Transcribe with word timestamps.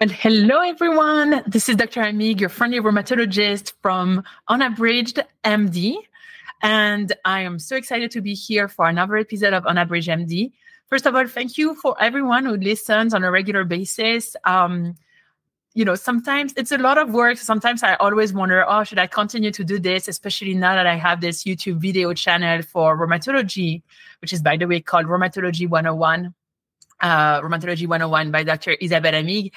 Well, 0.00 0.10
hello 0.10 0.60
everyone. 0.60 1.42
This 1.48 1.68
is 1.68 1.74
Dr. 1.74 2.02
Amigues, 2.02 2.38
your 2.40 2.50
friendly 2.50 2.78
rheumatologist 2.78 3.72
from 3.82 4.22
Unabridged 4.46 5.18
MD. 5.42 5.96
And 6.62 7.12
I 7.24 7.40
am 7.40 7.58
so 7.58 7.74
excited 7.74 8.12
to 8.12 8.20
be 8.20 8.32
here 8.32 8.68
for 8.68 8.86
another 8.88 9.16
episode 9.16 9.54
of 9.54 9.66
Unabridged 9.66 10.06
MD. 10.06 10.52
First 10.86 11.04
of 11.06 11.16
all, 11.16 11.26
thank 11.26 11.58
you 11.58 11.74
for 11.74 12.00
everyone 12.00 12.44
who 12.44 12.56
listens 12.56 13.12
on 13.12 13.24
a 13.24 13.30
regular 13.32 13.64
basis. 13.64 14.36
Um, 14.44 14.94
you 15.74 15.84
know, 15.84 15.96
sometimes 15.96 16.54
it's 16.56 16.70
a 16.70 16.78
lot 16.78 16.96
of 16.96 17.10
work. 17.10 17.36
Sometimes 17.36 17.82
I 17.82 17.96
always 17.96 18.32
wonder, 18.32 18.64
oh, 18.68 18.84
should 18.84 19.00
I 19.00 19.08
continue 19.08 19.50
to 19.50 19.64
do 19.64 19.80
this? 19.80 20.06
Especially 20.06 20.54
now 20.54 20.76
that 20.76 20.86
I 20.86 20.94
have 20.94 21.20
this 21.20 21.42
YouTube 21.42 21.78
video 21.78 22.14
channel 22.14 22.62
for 22.62 22.96
rheumatology, 22.96 23.82
which 24.20 24.32
is, 24.32 24.42
by 24.42 24.56
the 24.56 24.66
way, 24.68 24.80
called 24.80 25.06
Rheumatology 25.06 25.68
101, 25.68 26.32
uh, 27.00 27.40
Rheumatology 27.40 27.88
101 27.88 28.30
by 28.30 28.44
Dr. 28.44 28.76
Isabelle 28.80 29.14
Amigues. 29.14 29.50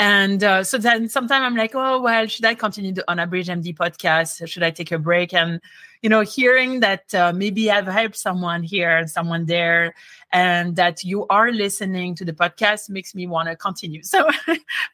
And 0.00 0.42
uh, 0.42 0.64
so 0.64 0.78
then 0.78 1.10
sometimes 1.10 1.44
I'm 1.44 1.56
like, 1.56 1.74
oh, 1.74 2.00
well, 2.00 2.26
should 2.26 2.46
I 2.46 2.54
continue 2.54 2.90
the 2.90 3.04
Unabridged 3.10 3.50
MD 3.50 3.76
podcast? 3.76 4.48
Should 4.48 4.62
I 4.62 4.70
take 4.70 4.90
a 4.92 4.98
break? 4.98 5.34
And, 5.34 5.60
you 6.00 6.08
know, 6.08 6.22
hearing 6.22 6.80
that 6.80 7.14
uh, 7.14 7.34
maybe 7.34 7.70
I've 7.70 7.86
helped 7.86 8.16
someone 8.16 8.62
here 8.62 8.96
and 8.96 9.10
someone 9.10 9.44
there, 9.44 9.94
and 10.32 10.74
that 10.76 11.04
you 11.04 11.26
are 11.26 11.52
listening 11.52 12.14
to 12.14 12.24
the 12.24 12.32
podcast 12.32 12.88
makes 12.88 13.14
me 13.14 13.26
want 13.26 13.50
to 13.50 13.56
continue. 13.56 14.00
So 14.10 14.26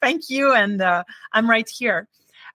thank 0.02 0.28
you. 0.28 0.52
And 0.52 0.82
uh, 0.82 1.04
I'm 1.32 1.48
right 1.48 1.68
here. 1.68 2.08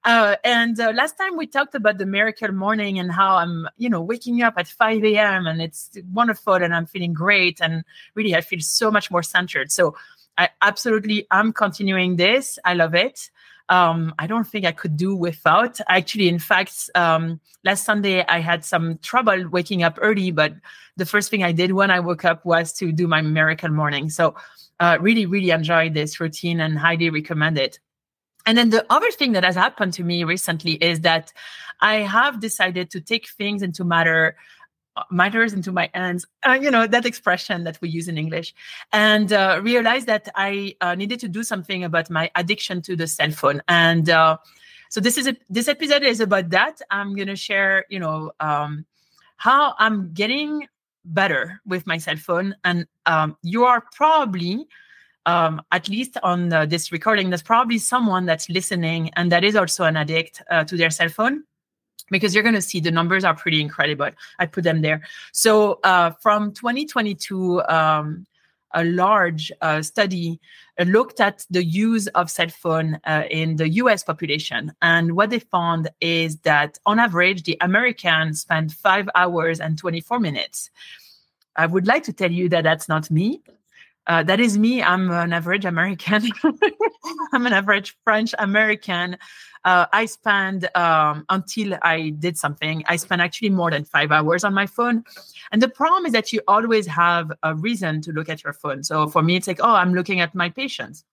Uh, 0.04 0.36
and 0.44 0.77
uh, 0.77 0.91
last 0.91 1.18
time 1.18 1.38
we 1.38 1.48
talked 1.48 1.74
about 1.74 1.99
the 1.99 2.05
miracle 2.05 2.52
morning 2.52 2.99
and 2.99 3.13
how 3.13 3.38
I'm, 3.38 3.66
you 3.77 3.88
know, 3.88 4.02
waking 4.02 4.41
up 4.41 4.55
at 4.58 4.68
5 4.68 5.05
a.m. 5.05 5.48
and 5.48 5.62
it's 5.62 5.90
wonderful 6.12 6.55
and 6.55 6.76
I'm 6.76 6.85
feeling 6.85 7.13
great. 7.13 7.62
And 7.62 7.85
really, 8.13 8.35
I 8.35 8.41
feel 8.41 8.60
so 8.60 8.91
much 8.91 9.10
more 9.10 9.24
centered. 9.24 9.72
So 9.72 9.96
I 10.37 10.49
absolutely 10.62 11.27
am 11.32 11.54
continuing 11.54 12.15
this. 12.15 12.57
I 12.65 12.74
love 12.74 12.96
it. 12.96 13.29
Um, 13.70 14.13
I 14.20 14.27
don't 14.27 14.46
think 14.46 14.65
I 14.65 14.73
could 14.73 14.98
do 14.98 15.15
without. 15.15 15.79
Actually, 15.88 16.27
in 16.27 16.40
fact, 16.40 16.90
um, 16.93 17.40
last 17.63 17.85
Sunday 17.85 18.26
I 18.27 18.40
had 18.40 18.65
some 18.65 18.98
trouble 18.98 19.48
waking 19.49 19.84
up 19.84 19.98
early, 20.01 20.32
but 20.32 20.54
the 20.98 21.05
first 21.05 21.32
thing 21.32 21.43
I 21.43 21.54
did 21.54 21.71
when 21.71 21.90
I 21.90 22.01
woke 22.01 22.26
up 22.26 22.46
was 22.46 22.73
to 22.73 22.91
do 22.91 23.07
my 23.07 23.21
miracle 23.21 23.70
morning. 23.70 24.10
So, 24.10 24.35
uh, 24.82 24.98
really, 24.99 25.26
really 25.26 25.51
enjoyed 25.51 25.93
this 25.93 26.20
routine 26.20 26.60
and 26.60 26.77
highly 26.77 27.10
recommend 27.10 27.57
it. 27.57 27.79
And 28.45 28.57
then 28.57 28.71
the 28.71 28.85
other 28.90 29.12
thing 29.12 29.34
that 29.34 29.43
has 29.43 29.55
happened 29.55 29.93
to 29.93 30.04
me 30.04 30.23
recently 30.23 30.73
is 30.73 31.01
that 31.01 31.32
I 31.79 31.98
have 31.98 32.40
decided 32.40 32.90
to 32.91 33.01
take 33.01 33.29
things 33.29 33.62
into 33.62 33.84
matter 33.84 34.35
matters 35.10 35.54
into 35.54 35.72
my 35.72 35.90
hands 35.94 36.26
uh, 36.46 36.58
you 36.62 36.70
know 36.70 36.86
that 36.86 37.06
expression 37.06 37.64
that 37.64 37.80
we 37.82 37.90
use 37.90 38.08
in 38.08 38.18
english. 38.18 38.54
And 38.92 39.32
uh, 39.32 39.60
realized 39.64 40.08
that 40.08 40.28
i 40.36 40.76
uh, 40.82 40.96
needed 40.96 41.20
to 41.22 41.28
do 41.28 41.44
something 41.44 41.84
about 41.84 42.10
my 42.10 42.30
addiction 42.36 42.82
to 42.84 42.96
the 42.96 43.08
cell 43.08 43.32
phone. 43.32 43.62
And 43.68 44.10
uh, 44.10 44.38
so 44.90 45.00
this 45.00 45.18
is 45.18 45.28
a, 45.28 45.36
this 45.50 45.68
episode 45.68 46.04
is 46.04 46.20
about 46.20 46.50
that. 46.50 46.82
I'm 46.90 47.16
to 47.16 47.36
share 47.36 47.86
you 47.90 48.00
know 48.00 48.32
um, 48.40 48.86
how 49.38 49.76
i'm 49.80 50.14
getting 50.14 50.68
better 51.06 51.60
with 51.66 51.88
my 51.88 51.98
cell 51.98 52.18
phone. 52.18 52.56
And 52.64 52.86
um, 53.08 53.38
you 53.42 53.66
are 53.66 53.84
probably 53.96 54.68
um, 55.26 55.62
at 55.72 55.88
least 55.88 56.18
on 56.24 56.50
this 56.50 56.92
recording 56.92 57.30
there's 57.30 57.44
probably 57.44 57.78
someone 57.78 58.26
that's 58.26 58.50
listening 58.50 59.12
and 59.16 59.32
that 59.32 59.44
is 59.44 59.56
also 59.56 59.84
an 59.84 59.96
addict 59.96 60.42
uh, 60.50 60.64
to 60.64 60.76
their 60.76 60.90
cell 60.90 61.10
phone 61.10 61.44
because 62.12 62.35
you're 62.35 62.43
going 62.43 62.55
to 62.55 62.62
see 62.62 62.79
the 62.79 62.91
numbers 62.91 63.23
are 63.23 63.35
pretty 63.35 63.62
incredible. 63.62 64.09
I 64.38 64.45
put 64.45 64.63
them 64.63 64.81
there. 64.81 65.01
So 65.31 65.79
uh, 65.84 66.12
from 66.22 66.51
2022, 66.53 67.63
um, 67.63 68.28
a 68.73 68.84
large 68.84 69.51
uh, 69.61 69.81
study 69.81 70.39
looked 70.85 71.19
at 71.19 71.45
the 71.50 71.63
use 71.63 72.07
of 72.07 72.31
cell 72.31 72.50
phone 72.50 73.00
uh, 73.05 73.23
in 73.29 73.57
the 73.57 73.69
US 73.69 74.03
population. 74.03 74.73
And 74.81 75.16
what 75.16 75.29
they 75.29 75.39
found 75.39 75.89
is 76.00 76.38
that 76.39 76.77
on 76.85 77.00
average, 77.00 77.44
the 77.44 77.57
American 77.61 78.33
spend 78.33 78.73
five 78.73 79.09
hours 79.16 79.59
and 79.59 79.77
24 79.77 80.19
minutes. 80.19 80.69
I 81.55 81.66
would 81.66 81.88
like 81.88 82.03
to 82.03 82.13
tell 82.13 82.31
you 82.31 82.50
that 82.50 82.63
that's 82.63 82.88
not 82.88 83.11
me. 83.11 83.41
Uh, 84.07 84.23
that 84.23 84.39
is 84.39 84.57
me. 84.57 84.81
I'm 84.81 85.11
an 85.11 85.31
average 85.31 85.66
American. 85.66 86.27
I'm 87.33 87.45
an 87.45 87.53
average 87.53 87.95
French 88.03 88.33
American 88.39 89.17
uh, 89.63 89.85
I 89.94 90.05
spend 90.05 90.69
um, 90.75 91.25
until 91.29 91.77
I 91.81 92.09
did 92.09 92.38
something, 92.38 92.83
I 92.88 92.95
spend 92.95 93.22
actually 93.22 93.49
more 93.49 93.72
than 93.72 93.85
five 93.85 94.11
hours 94.11 94.44
on 94.44 94.53
my 94.53 94.66
phone. 94.66 95.03
And 95.51 95.61
the 95.61 95.69
problem 95.69 96.05
is 96.05 96.13
that 96.13 96.33
you 96.33 96.41
always 96.47 96.88
have 96.88 97.31
a 97.44 97.55
reason 97.55 98.01
to 98.01 98.11
look 98.11 98.29
at 98.29 98.44
your 98.44 98.53
phone. 98.53 98.83
So 98.83 99.07
for 99.07 99.21
me, 99.21 99.35
it's 99.35 99.47
like, 99.47 99.59
oh, 99.61 99.75
I'm 99.75 99.94
looking 99.94 100.19
at 100.19 100.33
my 100.33 100.50
patients. 100.50 101.03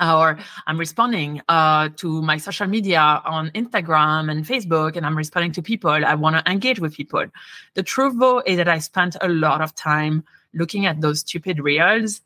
Or 0.00 0.38
I'm 0.66 0.78
responding 0.78 1.42
uh, 1.48 1.90
to 1.96 2.22
my 2.22 2.38
social 2.38 2.66
media 2.66 3.20
on 3.22 3.50
Instagram 3.50 4.30
and 4.30 4.46
Facebook, 4.46 4.96
and 4.96 5.04
I'm 5.04 5.16
responding 5.16 5.52
to 5.52 5.62
people. 5.62 5.90
I 5.90 6.14
want 6.14 6.36
to 6.36 6.50
engage 6.50 6.80
with 6.80 6.94
people. 6.94 7.26
The 7.74 7.82
truth, 7.82 8.14
though, 8.18 8.38
is 8.46 8.56
that 8.56 8.68
I 8.68 8.78
spent 8.78 9.16
a 9.20 9.28
lot 9.28 9.60
of 9.60 9.74
time 9.74 10.24
looking 10.54 10.86
at 10.86 11.02
those 11.02 11.20
stupid 11.20 11.60
reels 11.60 12.22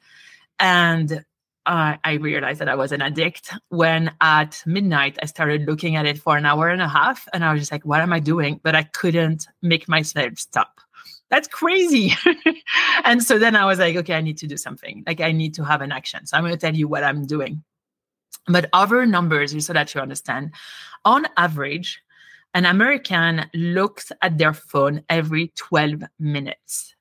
and 0.61 1.25
uh, 1.67 1.97
I 2.05 2.15
realized 2.15 2.61
that 2.61 2.69
I 2.69 2.75
was 2.75 2.93
an 2.93 3.03
addict 3.03 3.53
when 3.69 4.13
at 4.21 4.63
midnight 4.67 5.19
I 5.23 5.27
started 5.27 5.67
looking 5.67 5.97
at 5.97 6.07
it 6.07 6.19
for 6.19 6.37
an 6.37 6.45
hour 6.45 6.69
and 6.69 6.83
a 6.83 6.89
half. 6.89 7.27
And 7.33 7.45
I 7.45 7.53
was 7.53 7.63
just 7.63 7.73
like, 7.73 7.85
what 7.85 8.01
am 8.01 8.13
I 8.13 8.21
doing? 8.21 8.61
But 8.63 8.75
I 8.75 8.83
couldn't 8.83 9.47
make 9.63 9.89
myself 9.89 10.39
stop. 10.39 10.81
That's 11.31 11.49
crazy. 11.49 12.13
and 13.05 13.23
so 13.23 13.39
then 13.39 13.57
I 13.57 13.65
was 13.65 13.79
like, 13.79 13.97
okay, 13.97 14.15
I 14.15 14.21
need 14.21 14.39
to 14.39 14.47
do 14.47 14.57
something. 14.57 15.03
Like, 15.07 15.21
I 15.21 15.33
need 15.33 15.55
to 15.55 15.65
have 15.65 15.81
an 15.81 15.91
action. 15.91 16.27
So 16.27 16.37
I'm 16.37 16.45
going 16.45 16.55
to 16.55 16.61
tell 16.61 16.75
you 16.75 16.87
what 16.87 17.03
I'm 17.03 17.27
doing. 17.27 17.65
But 18.47 18.69
other 18.73 19.07
numbers, 19.07 19.65
so 19.65 19.73
that 19.73 19.95
you 19.95 20.01
understand, 20.03 20.53
on 21.05 21.27
average, 21.37 22.03
an 22.53 22.67
American 22.67 23.47
looks 23.55 24.13
at 24.21 24.37
their 24.37 24.53
phone 24.53 25.03
every 25.09 25.53
12 25.57 26.05
minutes 26.19 26.94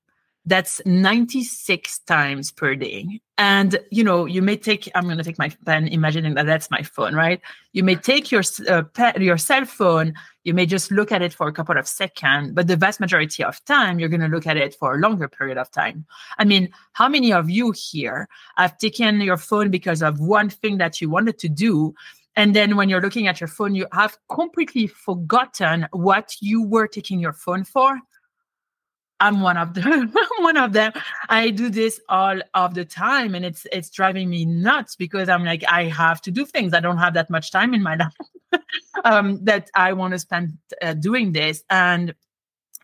that's 0.45 0.81
96 0.85 1.99
times 1.99 2.51
per 2.51 2.75
day. 2.75 3.21
And 3.37 3.79
you 3.91 4.03
know 4.03 4.25
you 4.25 4.41
may 4.41 4.55
take 4.55 4.89
i'm 4.93 5.05
going 5.05 5.17
to 5.17 5.23
take 5.23 5.39
my 5.39 5.49
pen 5.65 5.87
imagining 5.87 6.35
that 6.35 6.45
that's 6.45 6.69
my 6.69 6.81
phone 6.83 7.15
right? 7.15 7.41
You 7.71 7.83
may 7.83 7.95
take 7.95 8.31
your 8.31 8.43
uh, 8.69 8.83
pe- 8.83 9.23
your 9.23 9.37
cell 9.37 9.65
phone 9.65 10.13
you 10.43 10.53
may 10.53 10.65
just 10.65 10.91
look 10.91 11.11
at 11.11 11.21
it 11.21 11.33
for 11.33 11.47
a 11.47 11.53
couple 11.53 11.77
of 11.77 11.87
seconds 11.87 12.51
but 12.53 12.67
the 12.67 12.75
vast 12.75 12.99
majority 12.99 13.43
of 13.43 13.63
time 13.65 13.99
you're 13.99 14.09
going 14.09 14.21
to 14.21 14.27
look 14.27 14.45
at 14.45 14.57
it 14.57 14.75
for 14.75 14.93
a 14.93 14.99
longer 14.99 15.27
period 15.27 15.57
of 15.57 15.71
time. 15.71 16.05
I 16.37 16.45
mean 16.45 16.69
how 16.91 17.09
many 17.09 17.33
of 17.33 17.49
you 17.49 17.71
here 17.71 18.27
have 18.57 18.77
taken 18.77 19.21
your 19.21 19.37
phone 19.37 19.71
because 19.71 20.03
of 20.03 20.19
one 20.19 20.49
thing 20.49 20.77
that 20.77 21.01
you 21.01 21.09
wanted 21.09 21.39
to 21.39 21.49
do? 21.49 21.95
And 22.35 22.55
then 22.55 22.75
when 22.75 22.89
you're 22.89 23.01
looking 23.01 23.27
at 23.27 23.41
your 23.41 23.47
phone 23.47 23.73
you 23.73 23.87
have 23.93 24.17
completely 24.29 24.87
forgotten 24.87 25.87
what 25.91 26.35
you 26.39 26.61
were 26.61 26.87
taking 26.87 27.19
your 27.19 27.33
phone 27.33 27.63
for 27.63 27.99
I'm 29.23 29.39
one 29.39 29.55
of 29.55 29.73
them. 29.73 30.11
one 30.39 30.57
of 30.57 30.73
them. 30.73 30.91
I 31.29 31.49
do 31.49 31.69
this 31.69 31.99
all 32.09 32.41
of 32.53 32.73
the 32.73 32.83
time, 32.83 33.35
and 33.35 33.45
it's 33.45 33.65
it's 33.71 33.89
driving 33.89 34.29
me 34.29 34.45
nuts 34.45 34.97
because 34.97 35.29
I'm 35.29 35.45
like, 35.45 35.63
I 35.67 35.85
have 35.85 36.21
to 36.23 36.31
do 36.31 36.45
things. 36.45 36.73
I 36.73 36.81
don't 36.81 36.97
have 36.97 37.13
that 37.13 37.29
much 37.29 37.49
time 37.49 37.73
in 37.73 37.81
my 37.81 37.95
life 38.03 38.61
um, 39.05 39.43
that 39.45 39.69
I 39.75 39.93
want 39.93 40.11
to 40.11 40.19
spend 40.19 40.57
uh, 40.81 40.93
doing 40.93 41.31
this. 41.31 41.63
And 41.69 42.13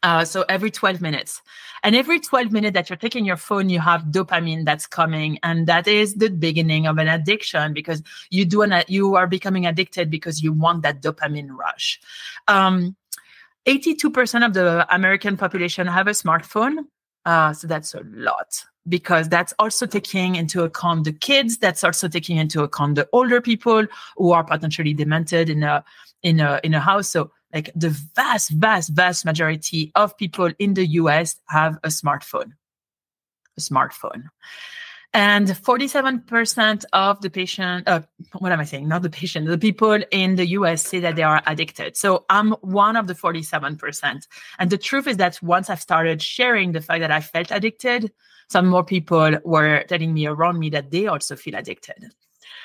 uh, 0.02 0.24
so 0.24 0.46
every 0.48 0.72
12 0.72 1.02
minutes, 1.02 1.42
and 1.84 1.94
every 1.94 2.22
12 2.22 2.54
minutes 2.54 2.74
that 2.74 2.90
you're 2.90 2.96
taking 2.96 3.26
your 3.26 3.36
phone, 3.36 3.68
you 3.68 3.82
have 3.82 4.04
dopamine 4.04 4.64
that's 4.64 4.88
coming, 4.88 5.40
and 5.44 5.68
that 5.68 5.90
is 5.90 6.16
the 6.16 6.30
beginning 6.30 6.88
of 6.88 6.98
an 7.00 7.10
addiction 7.10 7.74
because 7.74 8.02
you 8.30 8.46
do 8.46 8.62
an, 8.62 8.84
you 8.88 9.16
are 9.16 9.28
becoming 9.28 9.66
addicted 9.66 10.10
because 10.10 10.42
you 10.42 10.54
want 10.54 10.84
that 10.84 11.02
dopamine 11.02 11.50
rush. 11.52 12.00
Um, 12.48 12.96
82% 13.68 14.46
of 14.46 14.54
the 14.54 14.88
American 14.94 15.38
population 15.38 15.88
have 15.88 16.08
a 16.08 16.12
smartphone. 16.12 16.86
Uh, 17.26 17.54
so 17.54 17.68
that's 17.68 17.94
a 17.94 18.02
lot 18.06 18.64
because 18.88 19.30
that's 19.30 19.54
also 19.60 19.86
taking 19.86 20.36
into 20.36 20.64
account 20.64 21.04
the 21.04 21.14
kids. 21.14 21.58
That's 21.58 21.84
also 21.84 22.08
taking 22.08 22.38
into 22.38 22.64
account 22.64 22.96
the 22.96 23.08
older 23.14 23.42
people 23.42 23.86
who 24.18 24.32
are 24.32 24.44
potentially 24.44 24.94
demented 24.94 25.50
in 25.50 25.64
a 25.64 25.84
in 26.24 26.40
a 26.40 26.60
in 26.64 26.74
a 26.74 26.80
house. 26.80 27.10
So 27.10 27.32
like 27.54 27.72
the 27.76 27.90
vast, 28.16 28.52
vast, 28.52 28.90
vast 28.90 29.26
majority 29.26 29.92
of 29.96 30.16
people 30.18 30.52
in 30.60 30.76
the 30.76 30.86
US 30.86 31.36
have 31.50 31.78
a 31.84 31.90
smartphone. 31.90 32.54
A 33.58 33.62
smartphone. 33.62 34.26
And 35.14 35.48
47% 35.48 36.86
of 36.94 37.20
the 37.22 37.30
patient, 37.32 37.88
uh, 37.88 38.02
what 38.38 38.52
am 38.52 38.60
I 38.60 38.64
saying? 38.64 38.88
Not 38.88 39.02
the 39.02 39.10
patient, 39.10 39.48
the 39.48 39.58
people 39.58 40.00
in 40.12 40.36
the 40.36 40.46
US 40.50 40.86
say 40.86 41.00
that 41.00 41.16
they 41.16 41.24
are 41.24 41.42
addicted. 41.48 41.98
So 41.98 42.26
I'm 42.30 42.52
one 42.62 42.96
of 42.96 43.08
the 43.08 43.16
47%. 43.16 44.28
And 44.60 44.70
the 44.70 44.78
truth 44.78 45.08
is 45.08 45.18
that 45.18 45.42
once 45.42 45.70
I've 45.70 45.82
started 45.82 46.22
sharing 46.22 46.74
the 46.74 46.82
fact 46.82 47.02
that 47.02 47.12
I 47.12 47.22
felt 47.22 47.50
addicted, 47.50 48.12
some 48.50 48.68
more 48.68 48.84
people 48.84 49.38
were 49.44 49.84
telling 49.88 50.14
me 50.14 50.28
around 50.28 50.60
me 50.60 50.70
that 50.72 50.92
they 50.92 51.08
also 51.08 51.36
feel 51.36 51.56
addicted. 51.56 52.12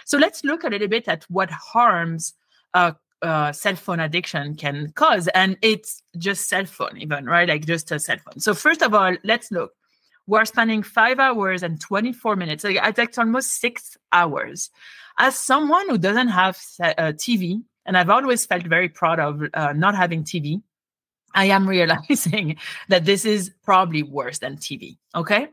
So 0.05 0.19
let's 0.19 0.45
look 0.45 0.65
a 0.65 0.69
little 0.69 0.89
bit 0.89 1.09
at 1.09 1.25
what 1.31 1.51
harms 1.51 2.35
uh, 2.75 2.93
uh, 3.23 3.53
cell 3.53 3.77
phone 3.77 4.01
addiction 4.01 4.55
can 4.55 4.93
cause. 4.93 5.29
And 5.29 5.57
it's 5.63 6.03
just 6.19 6.49
cell 6.49 6.67
phone, 6.67 6.99
even, 6.99 7.25
right? 7.25 7.49
Like 7.49 7.65
just 7.65 7.91
a 7.91 7.99
cell 7.99 8.19
phone. 8.19 8.39
So, 8.39 8.53
first 8.55 8.83
of 8.83 8.93
all, 8.93 9.17
let's 9.25 9.51
look 9.51 9.73
we're 10.27 10.45
spending 10.45 10.83
five 10.83 11.19
hours 11.19 11.63
and 11.63 11.81
24 11.81 12.37
minutes. 12.37 12.65
Like, 12.65 12.79
it's 12.99 13.19
almost 13.19 13.61
six 13.61 13.97
hours. 14.13 14.71
as 15.19 15.37
someone 15.37 15.89
who 15.89 15.99
doesn't 15.99 16.29
have 16.29 16.59
uh, 16.81 17.13
TV, 17.13 17.63
and 17.87 17.97
I've 17.97 18.11
always 18.11 18.47
felt 18.47 18.65
very 18.65 18.89
proud 18.89 19.21
of 19.21 19.43
uh, 19.55 19.73
not 19.75 19.95
having 19.95 20.25
TV, 20.25 20.63
I 21.35 21.47
am 21.47 21.69
realizing 21.77 22.57
that 22.89 23.05
this 23.05 23.25
is 23.25 23.51
probably 23.63 24.03
worse 24.03 24.39
than 24.39 24.57
TV. 24.57 24.97
Okay. 25.15 25.49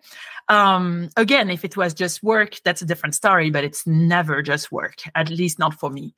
Um, 0.48 1.10
again, 1.18 1.50
if 1.50 1.66
it 1.66 1.76
was 1.76 1.94
just 1.94 2.24
work, 2.24 2.60
that's 2.64 2.82
a 2.82 2.86
different 2.86 3.16
story, 3.16 3.50
but 3.50 3.64
it's 3.64 3.86
never 3.86 4.42
just 4.42 4.72
work, 4.72 4.96
at 5.16 5.30
least 5.30 5.60
not 5.60 5.74
for 5.74 5.90
me. 5.90 6.14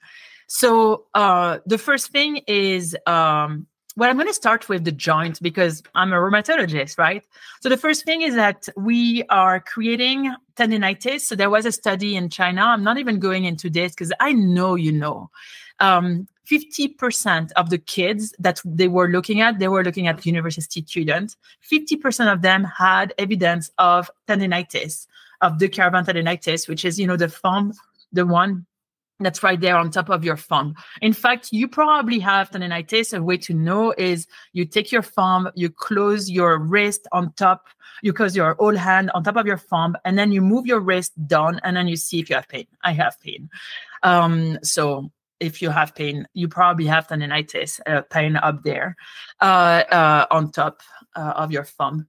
So 0.47 1.05
uh, 1.13 1.59
the 1.65 1.77
first 1.77 2.11
thing 2.11 2.41
is 2.47 2.95
um, 3.07 3.67
well, 3.95 4.09
I'm 4.09 4.15
going 4.15 4.27
to 4.27 4.33
start 4.33 4.69
with 4.69 4.85
the 4.85 4.91
joint 4.91 5.39
because 5.41 5.83
I'm 5.93 6.13
a 6.13 6.15
rheumatologist, 6.15 6.97
right? 6.97 7.23
So 7.61 7.69
the 7.69 7.77
first 7.77 8.05
thing 8.05 8.21
is 8.21 8.33
that 8.35 8.67
we 8.75 9.23
are 9.29 9.59
creating 9.59 10.33
tendinitis. 10.55 11.21
So 11.21 11.35
there 11.35 11.49
was 11.49 11.65
a 11.65 11.71
study 11.71 12.15
in 12.15 12.29
China. 12.29 12.61
I'm 12.61 12.83
not 12.83 12.97
even 12.97 13.19
going 13.19 13.45
into 13.45 13.69
this 13.69 13.93
because 13.93 14.11
I 14.19 14.33
know 14.33 14.75
you 14.75 14.91
know. 14.91 15.29
Um, 15.79 16.27
50% 16.49 17.51
of 17.53 17.69
the 17.69 17.77
kids 17.77 18.33
that 18.39 18.61
they 18.65 18.87
were 18.87 19.07
looking 19.07 19.41
at, 19.41 19.59
they 19.59 19.67
were 19.67 19.83
looking 19.83 20.07
at 20.07 20.25
university 20.25 20.83
students. 20.85 21.37
50% 21.71 22.31
of 22.31 22.41
them 22.41 22.65
had 22.65 23.13
evidence 23.17 23.71
of 23.77 24.09
tendinitis, 24.27 25.07
of 25.41 25.57
de 25.59 25.69
Quervain 25.69 26.05
tendinitis, 26.05 26.67
which 26.67 26.83
is, 26.83 26.99
you 26.99 27.07
know, 27.07 27.15
the 27.15 27.29
form, 27.29 27.73
the 28.11 28.25
one 28.25 28.65
that's 29.23 29.43
right 29.43 29.59
there 29.59 29.77
on 29.77 29.91
top 29.91 30.09
of 30.09 30.23
your 30.23 30.37
thumb. 30.37 30.75
In 31.01 31.13
fact, 31.13 31.49
you 31.51 31.67
probably 31.67 32.19
have 32.19 32.51
tendinitis. 32.51 33.17
A 33.17 33.21
way 33.21 33.37
to 33.37 33.53
know 33.53 33.93
is 33.97 34.27
you 34.53 34.65
take 34.65 34.91
your 34.91 35.01
thumb, 35.01 35.49
you 35.55 35.69
close 35.69 36.29
your 36.29 36.57
wrist 36.59 37.07
on 37.11 37.33
top, 37.33 37.67
you 38.01 38.13
close 38.13 38.35
your 38.35 38.55
whole 38.55 38.75
hand 38.75 39.11
on 39.13 39.23
top 39.23 39.37
of 39.37 39.47
your 39.47 39.57
thumb, 39.57 39.95
and 40.05 40.17
then 40.17 40.31
you 40.31 40.41
move 40.41 40.65
your 40.65 40.79
wrist 40.79 41.11
down, 41.27 41.59
and 41.63 41.75
then 41.75 41.87
you 41.87 41.95
see 41.95 42.19
if 42.19 42.29
you 42.29 42.35
have 42.35 42.47
pain. 42.47 42.67
I 42.83 42.93
have 42.93 43.19
pain. 43.19 43.49
Um, 44.03 44.59
so 44.63 45.11
if 45.39 45.61
you 45.61 45.69
have 45.69 45.95
pain, 45.95 46.27
you 46.33 46.47
probably 46.47 46.85
have 46.85 47.07
tendinitis, 47.07 47.79
uh, 47.85 48.01
pain 48.09 48.35
up 48.35 48.63
there 48.63 48.95
uh, 49.41 49.83
uh, 49.91 50.25
on 50.31 50.51
top 50.51 50.81
uh, 51.15 51.33
of 51.35 51.51
your 51.51 51.65
thumb. 51.65 52.07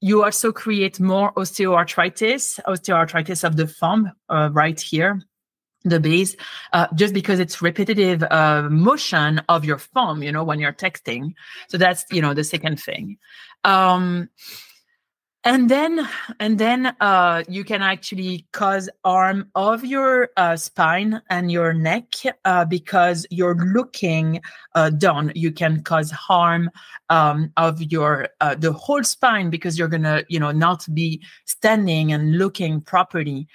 You 0.00 0.24
also 0.24 0.52
create 0.52 1.00
more 1.00 1.32
osteoarthritis, 1.34 2.60
osteoarthritis 2.66 3.42
of 3.42 3.56
the 3.56 3.66
thumb 3.66 4.12
uh, 4.28 4.50
right 4.52 4.80
here 4.80 5.22
the 5.88 6.00
base 6.00 6.36
uh, 6.72 6.86
just 6.94 7.14
because 7.14 7.40
it's 7.40 7.60
repetitive 7.62 8.22
uh, 8.30 8.68
motion 8.70 9.40
of 9.48 9.64
your 9.64 9.78
thumb 9.78 10.22
you 10.22 10.32
know 10.32 10.44
when 10.44 10.58
you're 10.58 10.72
texting. 10.72 11.34
So 11.68 11.78
that's 11.78 12.04
you 12.10 12.22
know 12.22 12.34
the 12.34 12.44
second 12.44 12.80
thing. 12.80 13.18
Um, 13.64 14.28
and 15.44 15.70
then 15.70 16.06
and 16.40 16.58
then 16.58 16.94
uh, 17.00 17.42
you 17.48 17.64
can 17.64 17.80
actually 17.80 18.46
cause 18.52 18.88
harm 19.04 19.50
of 19.54 19.84
your 19.84 20.30
uh, 20.36 20.56
spine 20.56 21.22
and 21.30 21.50
your 21.50 21.72
neck 21.72 22.06
uh, 22.44 22.64
because 22.64 23.24
you're 23.30 23.54
looking 23.54 24.40
uh, 24.74 24.90
down. 24.90 25.32
You 25.34 25.52
can 25.52 25.82
cause 25.82 26.10
harm 26.10 26.70
um, 27.08 27.52
of 27.56 27.80
your 27.80 28.28
uh, 28.40 28.56
the 28.56 28.72
whole 28.72 29.04
spine 29.04 29.48
because 29.48 29.78
you're 29.78 29.88
gonna 29.88 30.24
you 30.28 30.40
know 30.40 30.50
not 30.50 30.86
be 30.92 31.22
standing 31.46 32.12
and 32.12 32.36
looking 32.36 32.80
properly. 32.80 33.46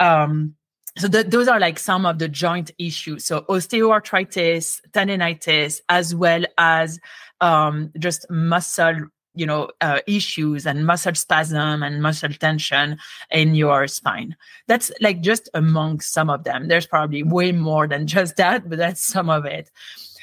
Um, 0.00 0.54
so 0.98 1.08
those 1.08 1.48
are 1.48 1.60
like 1.60 1.78
some 1.78 2.06
of 2.06 2.18
the 2.18 2.28
joint 2.28 2.70
issues. 2.78 3.24
So 3.24 3.42
osteoarthritis 3.42 4.80
tendinitis 4.90 5.80
as 5.88 6.14
well 6.14 6.44
as 6.56 6.98
um, 7.40 7.92
just 7.98 8.28
muscle 8.30 9.06
you 9.34 9.46
know 9.46 9.70
uh, 9.80 10.00
issues 10.08 10.66
and 10.66 10.84
muscle 10.84 11.14
spasm 11.14 11.82
and 11.82 12.02
muscle 12.02 12.32
tension 12.32 12.98
in 13.30 13.54
your 13.54 13.86
spine. 13.86 14.36
That's 14.66 14.90
like 15.00 15.20
just 15.20 15.48
among 15.54 16.00
some 16.00 16.28
of 16.28 16.44
them. 16.44 16.68
There's 16.68 16.86
probably 16.86 17.22
way 17.22 17.52
more 17.52 17.86
than 17.86 18.06
just 18.06 18.36
that 18.42 18.68
but 18.68 18.78
that's 18.78 19.04
some 19.04 19.30
of 19.30 19.44
it 19.44 19.70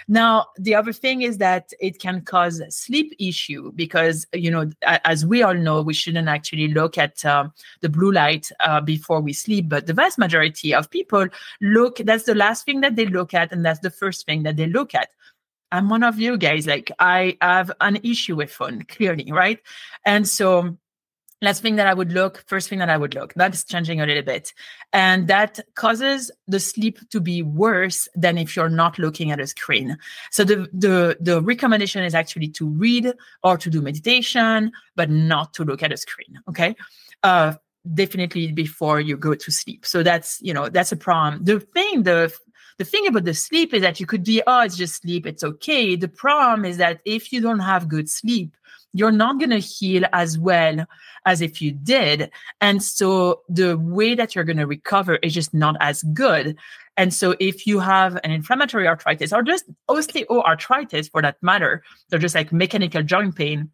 now, 0.07 0.47
the 0.57 0.75
other 0.75 0.93
thing 0.93 1.23
is 1.23 1.39
that 1.39 1.71
it 1.79 1.99
can 1.99 2.21
cause 2.21 2.61
sleep 2.69 3.15
issue 3.19 3.71
because, 3.73 4.27
you 4.33 4.51
know, 4.51 4.69
as 4.83 5.25
we 5.25 5.41
all 5.41 5.55
know, 5.55 5.81
we 5.81 5.95
shouldn't 5.95 6.27
actually 6.27 6.67
look 6.67 6.97
at 6.97 7.25
uh, 7.25 7.47
the 7.81 7.89
blue 7.89 8.11
light 8.11 8.51
uh, 8.59 8.81
before 8.81 9.19
we 9.21 9.33
sleep. 9.33 9.67
But 9.67 9.87
the 9.87 9.93
vast 9.93 10.19
majority 10.19 10.75
of 10.75 10.91
people 10.91 11.27
look, 11.59 11.97
that's 11.97 12.25
the 12.25 12.35
last 12.35 12.65
thing 12.65 12.81
that 12.81 12.95
they 12.95 13.07
look 13.07 13.33
at. 13.33 13.51
And 13.51 13.65
that's 13.65 13.79
the 13.79 13.89
first 13.89 14.27
thing 14.27 14.43
that 14.43 14.57
they 14.57 14.67
look 14.67 14.93
at. 14.93 15.09
I'm 15.71 15.89
one 15.89 16.03
of 16.03 16.19
you 16.19 16.37
guys. 16.37 16.67
Like 16.67 16.91
I 16.99 17.37
have 17.41 17.71
an 17.81 17.97
issue 18.03 18.35
with 18.35 18.51
phone, 18.51 18.83
clearly, 18.83 19.31
right? 19.31 19.59
And 20.05 20.27
so 20.27 20.77
last 21.41 21.61
thing 21.61 21.75
that 21.75 21.87
I 21.87 21.93
would 21.93 22.11
look, 22.11 22.43
first 22.47 22.69
thing 22.69 22.79
that 22.79 22.89
I 22.89 22.97
would 22.97 23.13
look, 23.13 23.33
that's 23.35 23.63
changing 23.63 24.01
a 24.01 24.05
little 24.05 24.23
bit. 24.23 24.53
And 24.93 25.27
that 25.27 25.59
causes 25.75 26.31
the 26.47 26.59
sleep 26.59 26.99
to 27.09 27.19
be 27.19 27.41
worse 27.41 28.07
than 28.15 28.37
if 28.37 28.55
you're 28.55 28.69
not 28.69 28.97
looking 28.97 29.31
at 29.31 29.39
a 29.39 29.47
screen. 29.47 29.97
So 30.31 30.43
the, 30.43 30.67
the, 30.73 31.17
the 31.19 31.41
recommendation 31.41 32.03
is 32.03 32.15
actually 32.15 32.47
to 32.49 32.67
read 32.67 33.13
or 33.43 33.57
to 33.57 33.69
do 33.69 33.81
meditation, 33.81 34.71
but 34.95 35.09
not 35.09 35.53
to 35.55 35.63
look 35.63 35.83
at 35.83 35.91
a 35.91 35.97
screen. 35.97 36.39
Okay. 36.47 36.75
Uh, 37.23 37.53
definitely 37.93 38.51
before 38.51 38.99
you 38.99 39.15
go 39.15 39.35
to 39.35 39.51
sleep. 39.51 39.85
So 39.85 40.01
that's, 40.01 40.41
you 40.41 40.53
know, 40.53 40.69
that's 40.69 40.91
a 40.91 40.97
problem. 40.97 41.43
The 41.43 41.59
thing, 41.59 42.03
the 42.03 42.33
the 42.77 42.85
thing 42.85 43.07
about 43.07 43.23
the 43.23 43.33
sleep 43.33 43.73
is 43.73 43.81
that 43.81 43.99
you 43.99 44.05
could 44.05 44.23
be, 44.23 44.41
oh, 44.45 44.61
it's 44.61 44.77
just 44.77 45.01
sleep, 45.01 45.25
it's 45.25 45.43
okay. 45.43 45.95
The 45.95 46.07
problem 46.07 46.65
is 46.65 46.77
that 46.77 47.01
if 47.05 47.31
you 47.31 47.41
don't 47.41 47.59
have 47.59 47.87
good 47.87 48.09
sleep, 48.09 48.55
you're 48.93 49.11
not 49.11 49.39
going 49.39 49.49
to 49.49 49.59
heal 49.59 50.03
as 50.13 50.39
well 50.39 50.85
as 51.25 51.41
if 51.41 51.61
you 51.61 51.71
did. 51.71 52.31
And 52.61 52.81
so 52.81 53.41
the 53.49 53.77
way 53.77 54.15
that 54.15 54.33
you're 54.33 54.45
going 54.45 54.57
to 54.57 54.67
recover 54.67 55.17
is 55.17 55.33
just 55.33 55.53
not 55.53 55.75
as 55.81 56.01
good. 56.13 56.57
And 56.95 57.13
so 57.13 57.35
if 57.41 57.67
you 57.67 57.79
have 57.81 58.17
an 58.23 58.31
inflammatory 58.31 58.87
arthritis 58.87 59.33
or 59.33 59.43
just 59.43 59.65
osteoarthritis 59.89 61.11
for 61.11 61.21
that 61.21 61.35
matter, 61.41 61.83
they're 62.09 62.19
just 62.19 62.35
like 62.35 62.53
mechanical 62.53 63.03
joint 63.03 63.35
pain, 63.35 63.69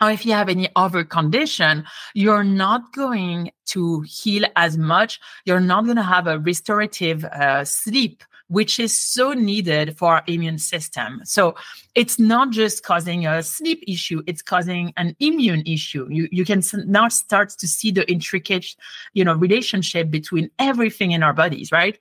or 0.00 0.10
if 0.10 0.26
you 0.26 0.32
have 0.32 0.48
any 0.48 0.68
other 0.76 1.04
condition, 1.04 1.84
you're 2.14 2.44
not 2.44 2.92
going 2.92 3.50
to 3.66 4.02
heal 4.02 4.44
as 4.56 4.76
much. 4.76 5.20
You're 5.44 5.60
not 5.60 5.84
going 5.84 5.96
to 5.96 6.02
have 6.02 6.26
a 6.26 6.38
restorative 6.38 7.24
uh, 7.24 7.64
sleep 7.64 8.22
which 8.48 8.78
is 8.78 8.98
so 8.98 9.32
needed 9.32 9.96
for 9.96 10.12
our 10.12 10.22
immune 10.26 10.58
system. 10.58 11.20
So 11.24 11.56
it's 11.94 12.18
not 12.18 12.50
just 12.50 12.84
causing 12.84 13.26
a 13.26 13.42
sleep 13.42 13.82
issue, 13.86 14.22
it's 14.26 14.42
causing 14.42 14.92
an 14.96 15.16
immune 15.18 15.62
issue. 15.66 16.06
You, 16.10 16.28
you 16.30 16.44
can 16.44 16.62
now 16.86 17.08
start 17.08 17.50
to 17.50 17.66
see 17.66 17.90
the 17.90 18.08
intricate, 18.10 18.66
you 19.14 19.24
know, 19.24 19.34
relationship 19.34 20.10
between 20.10 20.50
everything 20.58 21.10
in 21.12 21.22
our 21.22 21.32
bodies, 21.32 21.72
right? 21.72 21.98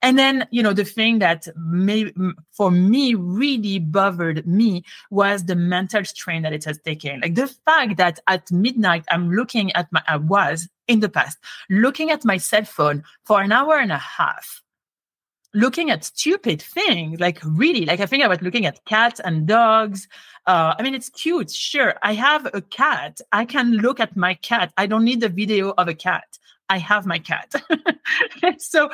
And 0.00 0.18
then, 0.18 0.46
you 0.50 0.62
know, 0.62 0.72
the 0.72 0.84
thing 0.84 1.18
that 1.18 1.48
may, 1.56 2.12
for 2.52 2.70
me 2.70 3.14
really 3.14 3.80
bothered 3.80 4.46
me 4.46 4.84
was 5.10 5.44
the 5.44 5.56
mental 5.56 6.04
strain 6.04 6.42
that 6.42 6.52
it 6.52 6.64
has 6.64 6.78
taken. 6.78 7.20
Like 7.20 7.34
the 7.34 7.48
fact 7.48 7.96
that 7.96 8.20
at 8.28 8.50
midnight, 8.52 9.04
I'm 9.10 9.30
looking 9.32 9.72
at 9.72 9.92
my, 9.92 10.02
I 10.06 10.16
was 10.16 10.68
in 10.88 11.00
the 11.00 11.08
past 11.08 11.38
looking 11.70 12.10
at 12.10 12.24
my 12.24 12.38
cell 12.38 12.64
phone 12.64 13.04
for 13.24 13.40
an 13.42 13.52
hour 13.52 13.76
and 13.78 13.92
a 13.92 13.98
half 13.98 14.62
looking 15.54 15.90
at 15.90 16.04
stupid 16.04 16.60
things 16.60 17.20
like 17.20 17.38
really 17.44 17.84
like 17.84 18.00
i 18.00 18.06
think 18.06 18.22
i 18.24 18.28
was 18.28 18.42
looking 18.42 18.66
at 18.66 18.84
cats 18.84 19.20
and 19.20 19.46
dogs. 19.46 20.08
Uh, 20.46 20.74
i 20.78 20.82
mean 20.82 20.94
it's 20.94 21.10
cute 21.10 21.50
sure 21.50 21.94
i 22.02 22.12
have 22.14 22.48
a 22.52 22.60
cat. 22.60 23.20
I 23.32 23.44
can 23.44 23.72
look 23.72 24.00
at 24.00 24.16
my 24.16 24.34
cat. 24.34 24.72
I 24.76 24.86
don't 24.86 25.04
need 25.04 25.20
the 25.20 25.28
video 25.28 25.74
of 25.76 25.88
a 25.88 25.94
cat. 25.94 26.38
I 26.68 26.78
have 26.78 27.06
my 27.06 27.18
cat. 27.18 27.52
So 28.58 28.90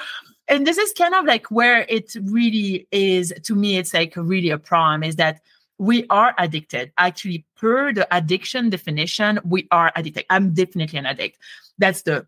and 0.48 0.66
this 0.66 0.78
is 0.78 0.92
kind 0.92 1.14
of 1.14 1.24
like 1.24 1.50
where 1.50 1.86
it 1.88 2.14
really 2.24 2.86
is 2.90 3.32
to 3.44 3.54
me 3.54 3.76
it's 3.78 3.94
like 3.94 4.14
really 4.16 4.50
a 4.50 4.58
problem 4.58 5.02
is 5.02 5.16
that 5.16 5.40
we 5.78 6.06
are 6.08 6.34
addicted. 6.38 6.92
Actually 6.98 7.44
per 7.56 7.92
the 7.92 8.06
addiction 8.16 8.70
definition 8.70 9.40
we 9.44 9.66
are 9.72 9.90
addicted. 9.96 10.24
I'm 10.30 10.54
definitely 10.54 10.98
an 10.98 11.06
addict. 11.06 11.38
That's 11.78 12.02
the 12.02 12.26